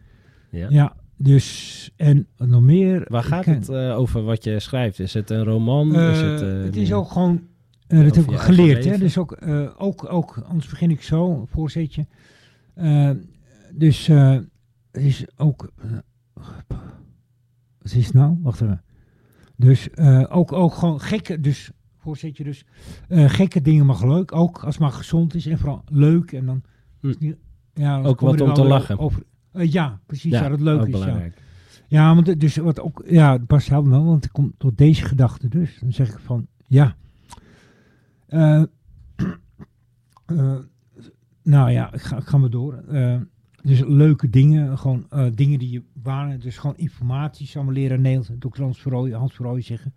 Ja. 0.51 0.67
Ja, 0.69 0.95
dus, 1.21 1.89
en 1.95 2.27
nog 2.38 2.62
meer. 2.62 3.05
Waar 3.08 3.23
gaat 3.23 3.45
het 3.45 3.69
eh, 3.69 3.97
over 3.97 4.23
wat 4.23 4.43
je 4.43 4.60
schrijft? 4.60 4.99
Is 4.99 5.13
het 5.13 5.29
een 5.29 5.43
roman? 5.43 5.95
eh, 5.95 6.12
is 6.12 6.21
het, 6.21 6.41
eh, 6.41 6.63
het 6.63 6.75
is 6.75 6.93
ook 6.93 7.12
gewoon, 7.12 7.41
eh, 7.88 8.03
dat 8.03 8.15
heb 8.15 8.29
ik 8.32 8.38
geleerd. 8.38 8.86
Hè, 8.86 8.97
dus 8.97 9.17
ook, 9.17 9.32
eh, 9.32 9.69
ook, 9.77 10.12
ook, 10.13 10.38
anders 10.47 10.67
begin 10.69 10.91
ik 10.91 11.01
zo, 11.01 11.45
voorzetje. 11.51 12.08
Eh, 12.73 13.12
dus 13.73 14.08
eh, 14.08 14.38
het 14.91 15.03
is 15.03 15.25
ook, 15.38 15.71
eh, 15.77 15.91
wat 17.82 17.93
is 17.93 18.05
het 18.05 18.13
nou? 18.13 18.38
Wacht 18.41 18.62
even. 18.62 18.84
Dus 19.55 19.89
eh, 19.89 20.23
ook, 20.29 20.51
ook 20.51 20.73
gewoon 20.73 20.99
gekke, 21.01 21.39
dus 21.39 21.71
voorzetje, 21.97 22.43
dus 22.43 22.65
eh, 23.08 23.29
gekke 23.29 23.62
dingen 23.62 23.86
mag 23.86 24.03
leuk. 24.03 24.32
Ook 24.36 24.58
als 24.63 24.73
het 24.73 24.84
maar 24.84 24.91
gezond 24.91 25.36
is 25.36 25.45
en 25.45 25.58
vooral 25.58 25.82
leuk. 25.91 26.32
En 26.32 26.45
dan 26.45 26.62
Hm. 27.01 27.34
ja, 27.73 27.95
dan 27.95 28.05
Ook 28.05 28.19
wat 28.19 28.41
om 28.41 28.53
te 28.53 28.63
lachen. 28.63 28.99
Over, 28.99 29.23
eh, 29.51 29.71
ja, 29.71 29.99
precies. 30.05 30.31
Ja, 30.31 30.49
dat 30.49 30.59
leuk 30.59 30.79
is. 30.79 30.85
Ja. 30.85 30.91
belangrijk. 30.99 31.41
Ja, 31.88 32.15
want 32.15 32.27
het- 32.27 32.39
dus 32.39 32.55
wat 32.55 32.79
ook, 32.79 33.03
ja, 33.07 33.38
past 33.38 33.69
helemaal 33.69 33.91
wel, 33.91 34.05
want 34.05 34.25
ik 34.25 34.31
kom 34.31 34.53
tot 34.57 34.77
deze 34.77 35.03
gedachte 35.05 35.47
dus. 35.47 35.77
Dan 35.79 35.93
zeg 35.93 36.09
ik 36.12 36.19
van, 36.19 36.47
ja. 36.67 36.95
eh, 38.27 38.63
eh, 40.25 40.55
nou 41.43 41.71
ja, 41.71 41.93
ik 41.93 42.01
ga, 42.01 42.17
ik 42.17 42.23
ga 42.27 42.38
maar 42.38 42.49
door. 42.49 42.73
Eh, 42.73 43.15
dus 43.62 43.79
leuke 43.88 44.29
dingen, 44.29 44.77
gewoon 44.77 45.05
eh, 45.09 45.25
dingen 45.35 45.59
die 45.59 45.71
je 45.71 45.83
waren, 46.01 46.39
dus 46.39 46.57
gewoon 46.57 46.77
informatie, 46.77 47.47
zou 47.47 47.65
mijn 47.65 47.77
leraar 47.77 47.99
Nederlands, 47.99 48.31
Dr. 48.39 48.62
Hans 48.62 48.81
Verrooy, 48.81 49.12
Hans 49.12 49.33
Verrooy 49.33 49.62
zeggen. 49.62 49.93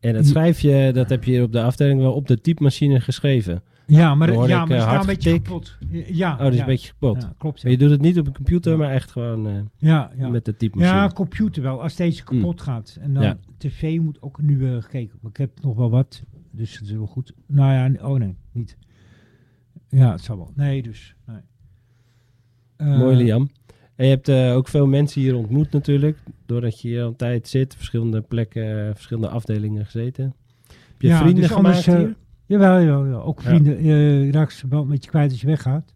En 0.00 0.12
dat 0.14 0.26
schrijf 0.26 0.60
je, 0.60 0.90
dat 0.94 1.08
heb 1.08 1.24
je 1.24 1.30
hier 1.30 1.42
op 1.42 1.52
de 1.52 1.62
afdeling 1.62 2.00
wel 2.00 2.12
op 2.12 2.26
de 2.28 2.40
typemachine 2.40 3.00
geschreven. 3.00 3.62
Ja, 3.86 4.14
maar, 4.14 4.32
ja, 4.32 4.34
ik, 4.34 4.48
maar 4.48 4.50
eh, 4.50 4.68
het 4.68 4.70
is 4.70 4.82
hard 4.82 5.00
een 5.00 5.06
beetje 5.06 5.40
kapot. 5.40 5.78
Ja, 6.06 6.32
Oh, 6.32 6.38
dat 6.38 6.48
is 6.50 6.54
ja, 6.54 6.60
een 6.60 6.66
beetje 6.68 6.92
kapot. 6.92 7.22
Ja, 7.22 7.34
klopt. 7.38 7.62
Maar 7.62 7.72
Ja, 7.72 7.78
je 7.78 7.84
doet 7.84 7.90
het 7.90 8.00
niet 8.00 8.18
op 8.18 8.26
een 8.26 8.34
computer, 8.34 8.78
maar 8.78 8.90
echt 8.90 9.10
gewoon 9.10 9.46
eh, 9.46 9.54
ja, 9.76 10.12
ja. 10.16 10.28
met 10.28 10.44
de 10.44 10.56
typemachine. 10.56 10.96
Ja, 10.98 11.08
computer 11.08 11.62
wel, 11.62 11.82
als 11.82 11.96
deze 11.96 12.24
kapot 12.24 12.60
gaat. 12.60 12.98
En 13.00 13.14
dan 13.14 13.38
tv 13.58 13.98
moet 13.98 14.22
ook 14.22 14.42
nu 14.42 14.74
eh, 14.74 14.82
gekeken. 14.82 15.18
Maar 15.20 15.30
ik 15.30 15.36
heb 15.36 15.62
nog 15.62 15.76
wel 15.76 15.90
wat. 15.90 16.22
dus 16.50 16.78
dat 16.78 16.88
is 16.88 16.94
wel 16.94 17.06
goed. 17.06 17.32
Nou 17.46 17.72
ja, 17.72 18.06
oh 18.06 18.18
nee, 18.18 18.36
niet. 18.52 18.76
Ja, 19.88 20.10
het 20.10 20.20
zal 20.20 20.36
wel. 20.36 20.52
Nee, 20.54 20.82
dus. 20.82 21.14
Nee. 21.26 21.40
Eh, 22.76 22.98
Mooi, 22.98 23.16
Liam. 23.16 23.48
En 23.96 24.04
je 24.04 24.10
hebt 24.10 24.28
eh, 24.28 24.54
ook 24.54 24.68
veel 24.68 24.86
mensen 24.86 25.20
hier 25.20 25.36
ontmoet 25.36 25.70
natuurlijk. 25.70 26.18
Doordat 26.46 26.80
je 26.80 26.88
hier 26.88 27.02
al 27.02 27.08
een 27.08 27.16
tijd 27.16 27.48
zit. 27.48 27.74
Verschillende 27.74 28.20
plekken, 28.20 28.86
eh, 28.86 28.94
verschillende 28.94 29.28
afdelingen 29.28 29.84
gezeten. 29.84 30.34
Heb 30.66 31.02
je 31.02 31.14
vrienden 31.14 31.34
dus 31.34 31.46
gemaakt 31.46 31.66
anders, 31.66 31.86
eh, 31.86 31.96
hier? 31.96 32.16
Jawel, 32.46 32.80
jawel, 32.80 33.04
jawel. 33.04 33.22
ook 33.22 33.40
vrienden. 33.42 33.76
eh, 33.76 34.24
je 34.24 34.32
raakt 34.32 34.52
ze 34.52 34.68
wel 34.68 34.82
een 34.82 34.88
beetje 34.88 35.10
kwijt 35.10 35.30
als 35.30 35.40
je 35.40 35.46
weggaat. 35.46 35.94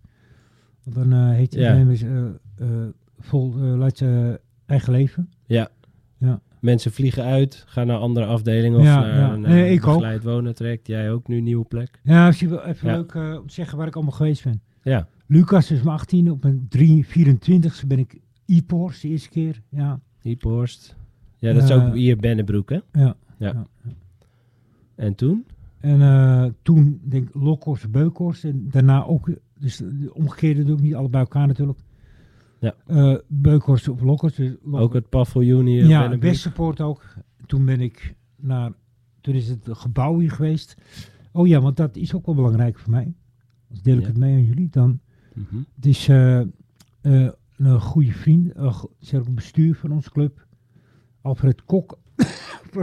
Want 0.85 0.97
dan 0.97 1.13
eh 1.13 1.31
heet 1.35 1.55
iedereen 1.55 1.87
weer, 1.87 2.07
eh, 2.07 2.27
eh, 2.67 2.89
vol, 3.19 3.55
eh, 3.57 3.77
laat 3.77 3.99
je 3.99 4.41
eigen 4.67 4.93
leven. 4.93 5.31
Ja. 5.47 5.69
Ja. 6.19 6.41
Mensen 6.61 6.93
vliegen 6.93 7.25
uit, 7.25 7.65
gaan 7.67 7.87
naar 7.87 7.97
andere 7.99 8.27
afdelingen 8.27 8.79
of 8.79 8.85
Ja, 8.85 9.01
naar 9.01 9.17
ja. 9.17 9.37
Nee, 9.37 9.65
eh, 9.79 9.89
ook. 9.89 9.95
begeleid 9.95 10.23
wonen 10.25 10.55
trekt. 10.55 10.87
Jij 10.87 11.11
ook 11.13 11.29
nu 11.29 11.37
een 11.37 11.45
nieuwe 11.45 11.65
plek. 11.65 12.01
Ja, 12.03 12.27
misschien 12.27 12.49
wel 12.49 12.65
even 12.65 12.89
Ja. 12.89 12.97
leuk 12.97 13.13
eh, 13.15 13.37
om 13.41 13.47
te 13.47 13.53
zeggen 13.55 13.79
waar 13.79 13.87
ik 13.87 13.95
allemaal 13.95 14.13
geweest 14.15 14.45
ben. 14.45 14.61
Ja, 14.83 15.09
Lucas 15.27 15.71
is 15.71 15.83
mijn 15.83 15.97
18 15.97 16.31
op 16.31 16.43
mijn 16.43 16.67
3, 16.69 17.07
24ste 17.07 17.87
ben 17.87 17.99
ik 17.99 18.19
IPORS 18.45 19.01
de 19.01 19.09
eerste 19.09 19.29
keer. 19.29 19.63
Ja, 19.69 20.01
Iephorst. 20.23 20.97
Ja, 21.39 21.53
dat 21.53 21.63
is 21.63 21.71
Eh, 21.71 21.87
ook 21.87 21.95
hier 21.95 22.17
Bennebroek, 22.17 22.71
hè? 22.71 22.79
Ja. 22.93 23.17
ja. 23.39 23.67
En 24.95 25.15
toen? 25.15 25.45
En 25.81 26.03
eh, 26.03 26.45
toen 26.63 27.01
denk 27.05 27.29
ik 27.29 27.35
Lokhorst, 27.35 27.91
Beukhorst 27.91 28.45
en 28.45 28.69
daarna 28.71 29.05
ook, 29.05 29.31
dus 29.59 29.77
de 29.77 30.11
omgekeerde 30.15 30.65
doe 30.65 30.77
ik 30.77 30.83
niet 30.83 30.95
alle 30.95 31.09
bij 31.09 31.21
elkaar 31.21 31.47
natuurlijk. 31.47 31.79
Ja. 32.61 32.75
Eh, 32.87 33.15
Beukhorst 33.27 33.89
of 33.89 34.01
Lokhorst. 34.01 34.37
Dus 34.37 34.55
Ook 34.71 34.93
het 34.95 35.09
paviljoen 35.09 35.67
hier 35.67 35.87
ja. 35.87 36.19
Westerpoort 36.19 36.81
ook. 36.81 37.05
Toen 37.47 37.65
ben 37.65 37.81
ik 37.81 38.15
naar, 38.37 38.73
toen 39.21 39.35
is 39.35 39.49
het 39.49 39.69
gebouw 39.71 40.19
hier 40.19 40.31
geweest. 40.31 40.77
Oh 41.33 41.47
ja, 41.47 41.61
want 41.61 41.77
dat 41.77 41.97
is 41.97 42.15
ook 42.15 42.27
wel 42.27 42.35
belangrijk 42.35 42.79
voor 42.79 42.91
mij. 42.91 43.15
Als 43.71 43.83
deel 43.83 43.97
ik 43.97 44.01
Ja. 44.03 44.07
het 44.07 44.17
mee 44.17 44.35
aan 44.35 44.45
jullie, 44.45 44.69
dan 44.71 45.01
Mhm. 45.39 45.57
Het 45.75 45.87
is 45.87 46.09
eh, 46.09 46.41
een 47.57 47.81
goede 47.81 48.13
vriend, 48.13 48.57
uh, 48.57 48.83
zeg 48.99 49.21
ook 49.21 49.27
een 49.27 49.35
bestuur 49.35 49.75
van 49.75 49.91
onze 49.93 50.11
club. 50.11 50.47
Alfred 51.21 51.65
Kok. 51.65 51.99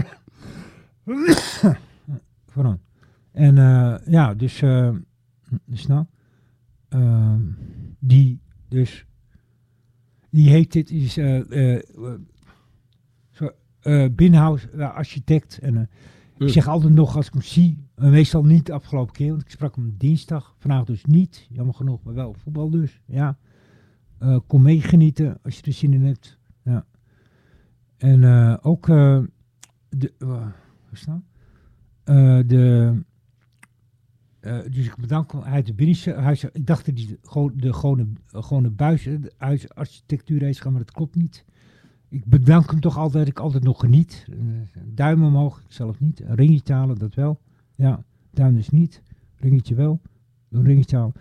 Pardon. 2.53 2.79
En 3.35 3.57
eh, 3.57 3.95
ja, 4.05 4.33
dus, 4.33 4.61
eh, 4.61 4.95
dus 5.65 5.87
nou, 5.87 6.05
ehm, 6.89 7.41
die 7.99 8.39
dus, 8.67 9.05
die 10.29 10.49
heeft 10.49 10.71
dit, 10.71 10.91
is 10.91 11.17
eh 11.17 11.79
eh, 13.85 14.05
eh, 14.11 14.95
architect. 14.95 15.59
En 15.59 15.89
ik 16.37 16.49
zeg 16.49 16.67
altijd 16.67 16.93
nog 16.93 17.15
als 17.15 17.27
ik 17.27 17.33
hem 17.33 17.41
zie, 17.41 17.83
en 17.95 18.11
meestal 18.11 18.45
niet 18.45 18.65
de 18.65 18.73
afgelopen 18.73 19.13
keer, 19.13 19.29
want 19.29 19.41
ik 19.41 19.49
sprak 19.49 19.75
hem 19.75 19.95
dinsdag, 19.97 20.55
vandaag 20.57 20.85
dus 20.85 21.05
niet, 21.05 21.47
jammer 21.49 21.75
genoeg, 21.75 22.03
maar 22.03 22.13
wel 22.13 22.33
voetbal 22.33 22.69
dus, 22.69 23.01
ja. 23.05 23.37
Kom 24.47 24.61
meegenieten 24.61 25.39
als 25.43 25.55
je 25.55 25.61
er 25.61 25.73
zin 25.73 25.93
in 25.93 26.03
hebt, 26.03 26.39
ja. 26.63 26.85
En 27.97 28.23
eh, 28.23 28.57
ook, 28.61 28.85
de, 28.85 30.13
uh, 30.19 30.29
wat 30.29 30.91
is 30.91 31.05
nou? 31.05 31.21
De, 32.45 32.93
eh, 34.45 34.57
dus 34.71 34.85
ik 34.85 34.95
bedank 34.95 35.31
hem 35.31 35.41
uit 35.41 35.65
de 35.65 35.73
binnenste 35.73 36.13
huis. 36.13 36.43
Ik 36.43 36.67
dacht 36.67 36.85
dat 36.85 36.97
hij 36.97 37.07
de, 37.07 37.17
gewoon 37.21 37.53
de 37.55 37.73
gewone, 37.73 38.05
gewone 38.25 38.69
buis, 38.69 39.05
eh, 39.05 39.21
de 39.21 39.31
huisarchitectuur 39.37 40.41
heeft 40.41 40.61
gaan, 40.61 40.71
maar 40.71 40.81
dat 40.81 40.91
klopt 40.91 41.15
niet. 41.15 41.45
Ik 42.09 42.25
bedank 42.25 42.71
hem 42.71 42.79
toch 42.79 42.97
altijd, 42.97 43.27
ik 43.27 43.39
altijd 43.39 43.63
nog 43.63 43.79
geniet. 43.79 44.25
Eh, 44.29 44.37
duim 44.83 45.23
omhoog, 45.23 45.59
ik 45.59 45.65
zelf 45.67 45.99
niet. 45.99 46.19
Een 46.19 46.35
ringetje 46.35 46.73
halen, 46.73 46.97
dat 46.97 47.13
wel. 47.13 47.39
Ja, 47.75 48.03
duim 48.31 48.55
dus 48.55 48.69
niet. 48.69 49.01
Ringetje 49.35 49.75
wel. 49.75 49.99
Een 50.49 50.63
ringetje 50.63 50.97
halen. 50.97 51.13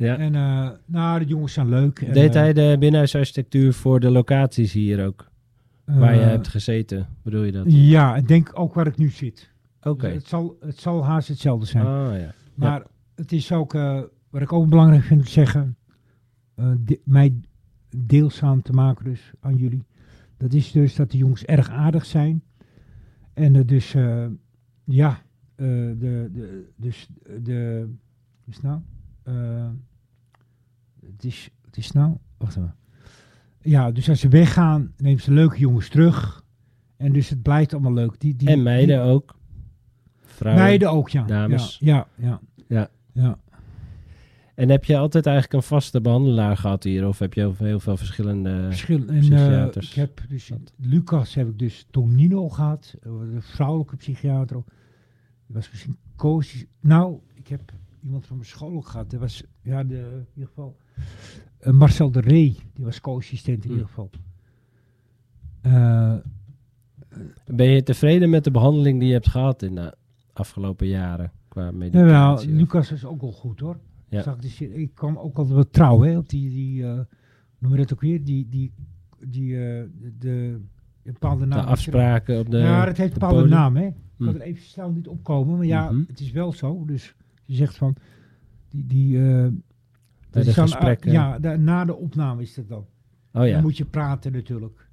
Ja. 0.00 0.18
En 0.18 0.34
eh, 0.34 0.68
nou, 0.84 1.18
de 1.18 1.24
jongens 1.24 1.52
zijn 1.52 1.68
leuk. 1.68 2.00
En, 2.00 2.12
Deed 2.12 2.34
eh, 2.34 2.40
hij 2.40 2.52
de 2.52 2.76
binnenhuisarchitectuur 2.78 3.72
voor 3.72 4.00
de 4.00 4.10
locaties 4.10 4.72
hier 4.72 5.06
ook? 5.06 5.28
waar 5.84 6.14
je 6.14 6.20
eh, 6.20 6.26
hebt 6.26 6.48
gezeten, 6.48 7.06
bedoel 7.22 7.42
je 7.42 7.52
dat? 7.52 7.64
Ja, 7.66 8.16
ik 8.16 8.28
denk 8.28 8.50
ook 8.54 8.74
waar 8.74 8.86
ik 8.86 8.96
nu 8.96 9.08
zit. 9.08 9.50
Oké. 9.82 10.06
Dus 10.06 10.14
het, 10.14 10.28
zal, 10.28 10.56
het 10.60 10.80
zal 10.80 11.04
haast 11.04 11.28
hetzelfde 11.28 11.66
zijn. 11.66 11.86
Ah 11.86 12.18
ja. 12.18 12.34
Maar 12.60 12.82
het 13.14 13.32
is 13.32 13.52
ook, 13.52 13.74
eh, 13.74 14.02
wat 14.30 14.42
ik 14.42 14.52
ook 14.52 14.68
belangrijk 14.68 15.02
vind 15.02 15.24
te 15.24 15.30
zeggen, 15.30 15.76
eh, 16.54 16.72
de- 16.80 17.00
mij 17.04 17.40
deelzaam 17.96 18.62
te 18.62 18.72
maken 18.72 19.04
dus 19.04 19.32
aan 19.40 19.56
jullie. 19.56 19.86
Dat 20.36 20.52
is 20.52 20.72
dus 20.72 20.94
dat 20.96 21.10
de 21.10 21.16
jongens 21.18 21.44
erg 21.44 21.70
aardig 21.70 22.06
zijn. 22.06 22.42
En 23.32 23.56
eh, 23.56 23.66
dus, 23.66 23.94
eh, 23.94 24.26
ja, 24.84 25.22
de, 25.56 25.96
de, 26.32 26.68
dus 26.76 27.08
de, 27.42 27.88
wat 28.38 28.48
is 28.48 28.54
het 28.54 28.62
nou? 28.62 28.80
Het 31.06 31.24
is, 31.24 31.50
het 31.64 31.76
is 31.76 31.92
nou, 31.92 32.16
wacht 32.36 32.56
even. 32.56 32.74
Ja, 33.62 33.90
dus 33.90 34.08
als 34.08 34.20
ze 34.20 34.28
weggaan, 34.28 34.92
nemen 34.96 35.20
ze 35.22 35.32
leuke 35.32 35.58
jongens 35.58 35.88
terug. 35.88 36.44
En 36.96 37.12
dus 37.12 37.28
het 37.28 37.42
blijft 37.42 37.72
allemaal 37.72 37.92
leuk. 37.92 38.20
Die, 38.20 38.36
die, 38.36 38.48
en 38.48 38.62
meiden 38.62 39.02
die- 39.04 39.12
ook. 39.12 39.38
Vrouwen. 40.22 40.64
Meiden 40.64 40.90
ook, 40.90 41.08
ja. 41.08 41.22
dames. 41.24 41.76
Ja, 41.80 41.94
ja, 42.16 42.26
ja. 42.26 42.40
Ja. 43.12 43.38
En 44.54 44.68
heb 44.68 44.84
je 44.84 44.96
altijd 44.98 45.26
eigenlijk 45.26 45.54
een 45.56 45.68
vaste 45.68 46.00
behandelaar 46.00 46.56
gehad 46.56 46.82
hier? 46.84 47.06
Of 47.08 47.18
heb 47.18 47.34
je 47.34 47.40
heel, 47.40 47.54
heel 47.58 47.80
veel 47.80 47.96
verschillende... 47.96 48.64
verschil. 48.68 48.98
En 49.06 49.08
eh, 49.14 49.18
psychiaters. 49.20 49.88
ik 49.88 49.94
heb 49.94 50.20
dus 50.28 50.50
Lucas 50.76 51.34
heb 51.34 51.48
ik 51.48 51.58
dus 51.58 51.86
Tonino 51.90 52.48
gehad, 52.48 52.94
eh, 53.02 53.10
de 53.32 53.40
vrouwelijke 53.40 53.96
psychiater. 53.96 54.56
ook. 54.56 54.66
Die 55.46 55.54
was 55.56 55.70
misschien 55.70 55.96
coach. 56.16 56.46
Nou, 56.80 57.18
ik 57.34 57.48
heb 57.48 57.72
iemand 58.02 58.26
van 58.26 58.36
mijn 58.36 58.48
school 58.48 58.72
ook 58.76 58.86
gehad. 58.88 59.10
Dat 59.10 59.20
was 59.20 59.42
ja, 59.62 59.84
de, 59.84 59.94
in 59.96 60.26
ieder 60.34 60.48
geval 60.48 60.76
eh, 61.58 61.72
Marcel 61.72 62.10
de 62.10 62.20
Ree. 62.20 62.56
Die 62.74 62.84
was 62.84 63.00
co-assistent 63.00 63.64
in 63.64 63.68
Hm. 63.70 63.72
ieder 63.72 63.86
geval. 63.88 64.10
Eh, 65.60 66.14
Ben 67.46 67.66
je 67.70 67.82
tevreden 67.82 68.30
met 68.30 68.44
de 68.44 68.50
behandeling 68.50 68.98
die 68.98 69.08
je 69.08 69.14
hebt 69.14 69.28
gehad 69.28 69.62
in 69.62 69.74
de 69.74 69.94
afgelopen 70.32 70.86
jaren? 70.86 71.32
Qua 71.50 71.70
medicatie? 71.70 72.50
Lucas 72.52 72.92
is 72.92 73.04
ook 73.04 73.20
wel 73.20 73.32
goed 73.32 73.60
hoor. 73.60 73.78
Ja. 74.08 74.22
Zag 74.22 74.36
dus, 74.36 74.60
ik 74.60 74.94
kwam 74.94 75.16
ook 75.18 75.36
altijd 75.36 75.54
wel 75.54 75.70
trouw 75.70 76.00
hè, 76.02 76.16
op 76.18 76.28
die, 76.28 76.50
die 76.50 76.84
eh, 76.86 77.00
noem 77.58 77.72
je 77.72 77.76
dat 77.78 77.92
ook 77.92 78.00
weer, 78.00 78.24
die, 78.24 78.48
die, 78.48 78.72
die 79.28 79.54
eh, 79.54 79.84
de, 80.18 80.60
de 81.02 81.12
bepaalde 81.12 81.40
de 81.40 81.46
naam. 81.46 81.66
afspraken 81.66 82.38
op 82.38 82.50
de 82.50 82.58
ja, 82.58 82.84
dat 82.84 82.96
heeft 82.96 82.96
de 82.96 83.02
een 83.04 83.10
bepaalde 83.20 83.34
podium? 83.40 83.58
naam, 83.58 83.76
hè. 83.76 83.86
Ik 83.86 83.94
Hm. 84.16 84.24
kan 84.24 84.34
er 84.34 84.40
even 84.40 84.62
snel 84.64 84.90
niet 84.90 85.08
opkomen, 85.08 85.56
maar 85.56 85.66
ja, 85.66 85.90
Mhm. 85.90 86.02
het 86.06 86.20
is 86.20 86.30
wel 86.30 86.52
zo. 86.52 86.84
Dus 86.86 87.14
je 87.44 87.54
zegt 87.54 87.76
van, 87.76 87.94
die, 88.68 88.86
die 88.86 89.16
eh, 89.18 89.22
Bij 89.22 89.52
dat 90.30 90.42
de 90.42 90.48
is 90.48 90.54
dan, 90.54 90.68
gesprekken. 90.68 91.12
ja, 91.12 91.38
na 91.56 91.84
de 91.84 91.96
opname 91.96 92.42
is 92.42 92.54
dat 92.54 92.68
dan. 92.68 92.86
Oh 93.32 93.46
ja, 93.46 93.52
Dan 93.52 93.62
moet 93.62 93.76
je 93.76 93.84
praten 93.84 94.32
natuurlijk. 94.32 94.88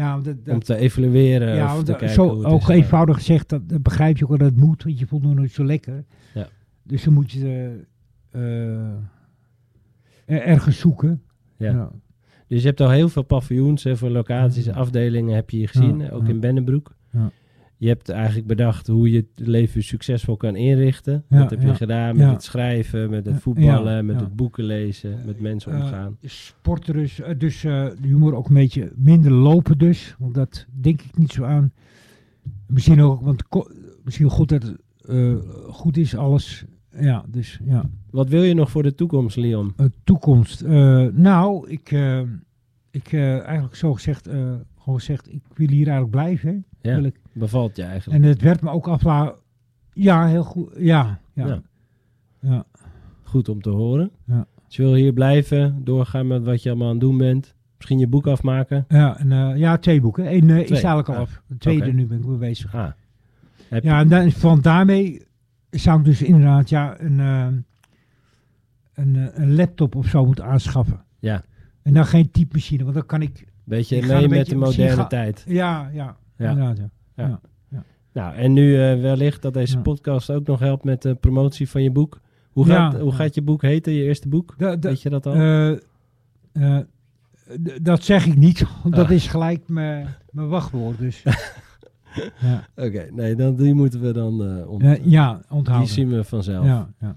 Ja. 0.00 0.20
Dat, 0.20 0.36
om 0.46 0.60
te 0.60 0.76
evalueren 0.76 1.54
ja, 1.54 1.76
of 1.76 1.82
te 1.84 1.90
kijken 1.92 2.10
zo, 2.10 2.34
hoe 2.34 2.44
ook 2.44 2.68
eenvoudig 2.68 3.16
gezegd, 3.16 3.48
dat, 3.48 3.68
dat 3.68 3.82
begrijp 3.82 4.16
je 4.16 4.22
ook 4.24 4.28
wel 4.30 4.38
dat 4.38 4.48
het 4.50 4.56
moet, 4.56 4.82
want 4.82 4.98
je 4.98 5.06
voelt 5.06 5.22
nog 5.22 5.34
nooit 5.34 5.52
zo 5.52 5.64
lekker. 5.64 6.04
Ja. 6.34 6.48
Dus 6.82 7.04
dan 7.04 7.12
moet 7.14 7.30
je 7.30 7.78
er- 8.30 9.10
ergens 10.26 10.78
zoeken. 10.78 11.22
Ja. 11.56 11.90
Dus 12.46 12.60
je 12.62 12.66
hebt 12.68 12.80
al 12.80 12.90
heel 12.90 13.08
veel 13.08 13.22
paviljoens 13.22 13.84
en 13.84 13.98
voor 13.98 14.10
locaties 14.10 14.68
afdelingen 14.70 15.34
heb 15.34 15.50
je 15.50 15.56
hier 15.56 15.68
gezien, 15.68 16.10
ook 16.10 16.28
in 16.28 16.40
Bennebroek. 16.40 16.94
Ja. 17.12 17.30
Je 17.80 17.88
hebt 17.88 18.08
eigenlijk 18.08 18.46
bedacht 18.46 18.86
hoe 18.86 19.10
je 19.10 19.16
het 19.16 19.46
leven 19.48 19.82
succesvol 19.82 20.36
kan 20.36 20.56
inrichten. 20.56 21.24
Ja, 21.28 21.38
dat 21.38 21.50
heb 21.50 21.60
je 21.60 21.66
ja, 21.66 21.74
gedaan 21.74 22.16
met 22.16 22.26
ja. 22.26 22.32
het 22.32 22.42
schrijven, 22.42 23.10
met 23.10 23.26
het 23.26 23.40
voetballen, 23.40 24.06
met 24.06 24.20
het 24.20 24.36
boeken 24.36 24.64
lezen, 24.64 25.18
met 25.26 25.40
mensen 25.40 25.72
Eh, 25.72 25.80
omgaan. 25.80 26.16
sporten 26.22 26.94
dus, 26.94 27.20
eh, 27.20 27.38
dus 27.38 27.64
eh, 27.64 27.86
de 28.00 28.06
humor 28.08 28.34
ook 28.34 28.48
een 28.48 28.54
beetje 28.54 28.92
minder 28.96 29.32
lopen 29.32 29.78
dus, 29.78 30.14
want 30.18 30.34
dat 30.34 30.66
denk 30.80 31.02
ik 31.02 31.16
niet 31.16 31.32
zo 31.32 31.44
aan. 31.44 31.72
Misschien 32.66 33.00
ook, 33.00 33.20
want 33.20 33.42
misschien 34.04 34.30
goed 34.30 34.48
dat 34.48 34.62
het 34.62 34.76
eh, 35.08 35.34
goed 35.68 35.96
is 35.96 36.16
alles. 36.16 36.64
Ja, 36.98 37.24
dus 37.28 37.60
ja. 37.64 37.90
Wat 38.10 38.28
wil 38.28 38.42
je 38.42 38.54
nog 38.54 38.70
voor 38.70 38.82
de 38.82 38.94
toekomst, 38.94 39.36
Leon? 39.36 39.72
Eh, 39.76 39.86
toekomst. 40.04 40.60
Eh, 40.62 41.06
nou, 41.12 41.68
ik, 41.68 41.90
eh, 41.92 42.20
ik 42.90 43.12
eh, 43.12 43.40
eigenlijk 43.40 43.74
zo 43.74 43.94
gezegd, 43.94 44.26
eh, 44.26 44.54
gewoon 44.78 44.98
gezegd, 44.98 45.32
ik 45.32 45.42
wil 45.54 45.68
hier 45.68 45.88
eigenlijk 45.88 46.10
blijven. 46.10 46.64
Wil 46.80 47.04
ik. 47.04 47.20
Bevalt 47.32 47.76
je 47.76 47.82
eigenlijk? 47.82 48.22
En 48.22 48.28
het 48.28 48.40
werd 48.42 48.60
me 48.62 48.70
ook 48.70 48.88
afla. 48.88 49.34
Ja, 49.92 50.26
heel 50.26 50.42
goed. 50.44 50.72
Ja, 50.78 51.20
ja. 51.32 51.46
Ja. 51.46 51.62
ja. 52.40 52.64
Goed 53.22 53.48
om 53.48 53.60
te 53.62 53.70
horen. 53.70 54.10
Ja. 54.26 54.46
Dus 54.66 54.76
je 54.76 54.82
wil 54.82 54.94
hier 54.94 55.12
blijven, 55.12 55.84
doorgaan 55.84 56.26
met 56.26 56.44
wat 56.44 56.62
je 56.62 56.68
allemaal 56.68 56.86
aan 56.88 56.92
het 56.94 57.02
doen 57.02 57.18
bent. 57.18 57.54
Misschien 57.76 57.98
je 57.98 58.06
boek 58.06 58.26
afmaken. 58.26 58.84
Ja, 58.88 59.18
en, 59.18 59.32
eh, 59.32 59.56
ja 59.56 59.78
twee 59.78 60.00
boeken. 60.00 60.32
Eén 60.34 60.50
eh, 60.50 60.58
is 60.58 60.70
eigenlijk 60.70 61.08
al 61.08 61.14
Ah, 61.14 61.20
af. 61.20 61.42
De 61.46 61.56
tweede 61.56 61.92
nu 61.92 62.06
ben 62.06 62.18
ik 62.18 62.26
mee 62.26 62.36
bezig. 62.36 62.74
Ah. 62.74 62.90
Heb 63.68 63.82
Ja, 63.84 63.98
en 64.00 64.08
dan, 64.08 64.30
van 64.30 64.60
daarmee 64.60 65.26
zou 65.70 65.98
ik 65.98 66.04
dus 66.04 66.22
inderdaad 66.22 66.68
ja, 66.68 67.00
een, 67.00 67.20
eh, 67.20 67.46
een, 68.94 69.30
een 69.42 69.54
laptop 69.54 69.94
of 69.94 70.06
zo 70.06 70.26
moeten 70.26 70.44
aanschaffen. 70.44 71.00
Ja, 71.18 71.42
En 71.82 71.94
dan 71.94 72.06
geen 72.06 72.30
typemachine, 72.30 72.82
want 72.82 72.94
dan 72.94 73.06
kan 73.06 73.22
ik... 73.22 73.46
beetje 73.64 73.96
Ik 73.96 74.06
mee 74.06 74.20
met 74.20 74.28
beetje- 74.30 74.52
de 74.52 74.58
moderne 74.58 74.94
ga- 74.96 75.06
tijd. 75.06 75.44
Ja, 75.48 75.90
ja, 75.92 76.16
Ja. 76.36 76.50
inderdaad. 76.50 76.78
Ja. 76.78 76.90
Ja. 77.28 77.40
Nou, 78.12 78.34
en 78.34 78.52
nu 78.52 78.74
eh, 78.74 79.00
wellicht 79.00 79.42
dat 79.42 79.54
deze 79.54 79.78
podcast 79.78 80.30
ook 80.30 80.46
nog 80.46 80.58
helpt 80.60 80.84
met 80.84 81.02
de 81.02 81.14
promotie 81.14 81.68
van 81.68 81.82
je 81.82 81.90
boek. 81.90 82.20
Hoe 82.50 82.66
gaat, 82.66 82.98
hoe 83.00 83.12
gaat 83.12 83.34
je 83.34 83.42
boek 83.42 83.62
heten, 83.62 83.92
je 83.92 84.02
eerste 84.02 84.28
boek? 84.28 84.54
Da- 84.58 84.76
da- 84.76 84.88
Weet 84.88 85.02
je 85.02 85.10
dat 85.10 85.26
al? 85.26 85.34
Eh, 85.34 85.70
eh, 86.52 86.78
dat 87.82 88.02
zeg 88.02 88.26
ik 88.26 88.36
niet, 88.36 88.64
want 88.82 88.94
dat 88.94 89.04
Ah. 89.06 89.10
is 89.10 89.26
gelijk 89.26 89.68
mijn 89.68 90.08
mijn 90.30 90.48
wachtwoord. 90.48 90.98
Dus. 90.98 91.22
ja. 92.40 92.68
Oké, 92.76 93.06
nee, 93.12 93.34
dan, 93.34 93.56
die 93.56 93.74
moeten 93.74 94.00
we 94.00 94.12
dan 94.12 94.66
ont- 94.66 94.82
ja, 95.04 95.34
Die 95.34 95.42
onthouden. 95.50 95.88
zien 95.88 96.08
we 96.08 96.24
vanzelf. 96.24 96.64
Ja, 96.64 96.88
ja. 97.00 97.16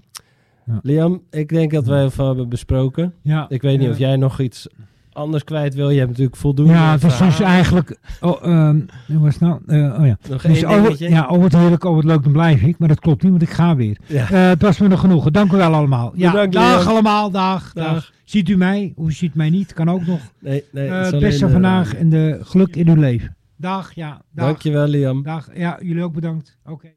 Liam, 0.82 1.22
ik 1.30 1.48
denk 1.48 1.70
dat 1.72 1.86
wij 1.86 2.10
veel 2.10 2.26
hebben 2.26 2.48
besproken. 2.48 3.14
ja. 3.22 3.48
Ik 3.48 3.62
weet 3.62 3.78
niet 3.78 3.88
of 3.90 3.98
jij 3.98 4.16
nog 4.16 4.40
iets 4.40 4.66
anders 5.14 5.44
kwijt 5.44 5.74
wil. 5.74 5.90
Je 5.90 5.98
hebt 5.98 6.10
natuurlijk 6.10 6.36
voldoende 6.36 6.72
Ja, 6.72 6.92
het 6.92 7.02
was 7.02 7.18
dus 7.18 7.40
eigenlijk. 7.40 7.98
Oh, 8.20 8.44
ehm, 8.44 8.80
hoe 9.06 9.18
was 9.18 9.34
het 9.34 9.42
nou? 9.42 9.60
Eh, 9.66 10.00
oh 10.00 10.06
ja. 10.06 10.18
Nog 10.28 10.42
Dus, 10.42 10.64
oh, 10.64 10.96
ja, 10.96 11.26
oh, 11.26 11.40
wat 11.40 11.52
heerlijk, 11.52 11.84
oh, 11.84 11.94
wat 11.94 12.04
leuk, 12.04 12.22
dan 12.22 12.32
blijf 12.32 12.62
ik. 12.62 12.78
Maar 12.78 12.88
dat 12.88 13.00
klopt 13.00 13.22
niet, 13.22 13.30
want 13.30 13.42
ik 13.42 13.50
ga 13.50 13.76
weer. 13.76 13.98
Ja. 14.06 14.30
Eh, 14.30 14.48
het 14.48 14.62
was 14.62 14.78
me 14.78 14.88
nog 14.88 15.00
genoegen. 15.00 15.32
Dank 15.32 15.52
u 15.52 15.56
wel 15.56 15.74
allemaal. 15.74 16.12
Ja, 16.14 16.30
Bedankt, 16.30 16.52
dag 16.52 16.86
allemaal, 16.86 17.30
dag, 17.30 17.72
dag. 17.72 17.92
Dag. 17.92 18.12
Ziet 18.24 18.48
u 18.48 18.56
mij? 18.56 18.92
Of 18.96 19.12
ziet 19.12 19.34
mij 19.34 19.50
niet? 19.50 19.72
Kan 19.72 19.90
ook 19.90 20.06
nog. 20.06 20.20
Nee, 20.38 20.64
nee, 20.72 20.88
het 20.88 20.92
is 20.92 21.04
het 21.04 21.14
alleen, 21.14 21.28
beste 21.28 21.48
vandaag 21.48 21.94
en 21.94 22.08
de 22.08 22.38
geluk 22.42 22.76
in 22.76 22.88
uw 22.88 23.00
leven. 23.00 23.36
Dag, 23.56 23.94
ja. 23.94 24.22
Dag. 24.32 24.46
Dankjewel, 24.46 24.86
Liam. 24.86 25.22
Dag. 25.22 25.48
Ja, 25.54 25.78
jullie 25.82 26.02
ook 26.02 26.14
bedankt. 26.14 26.58
Oké. 26.64 26.88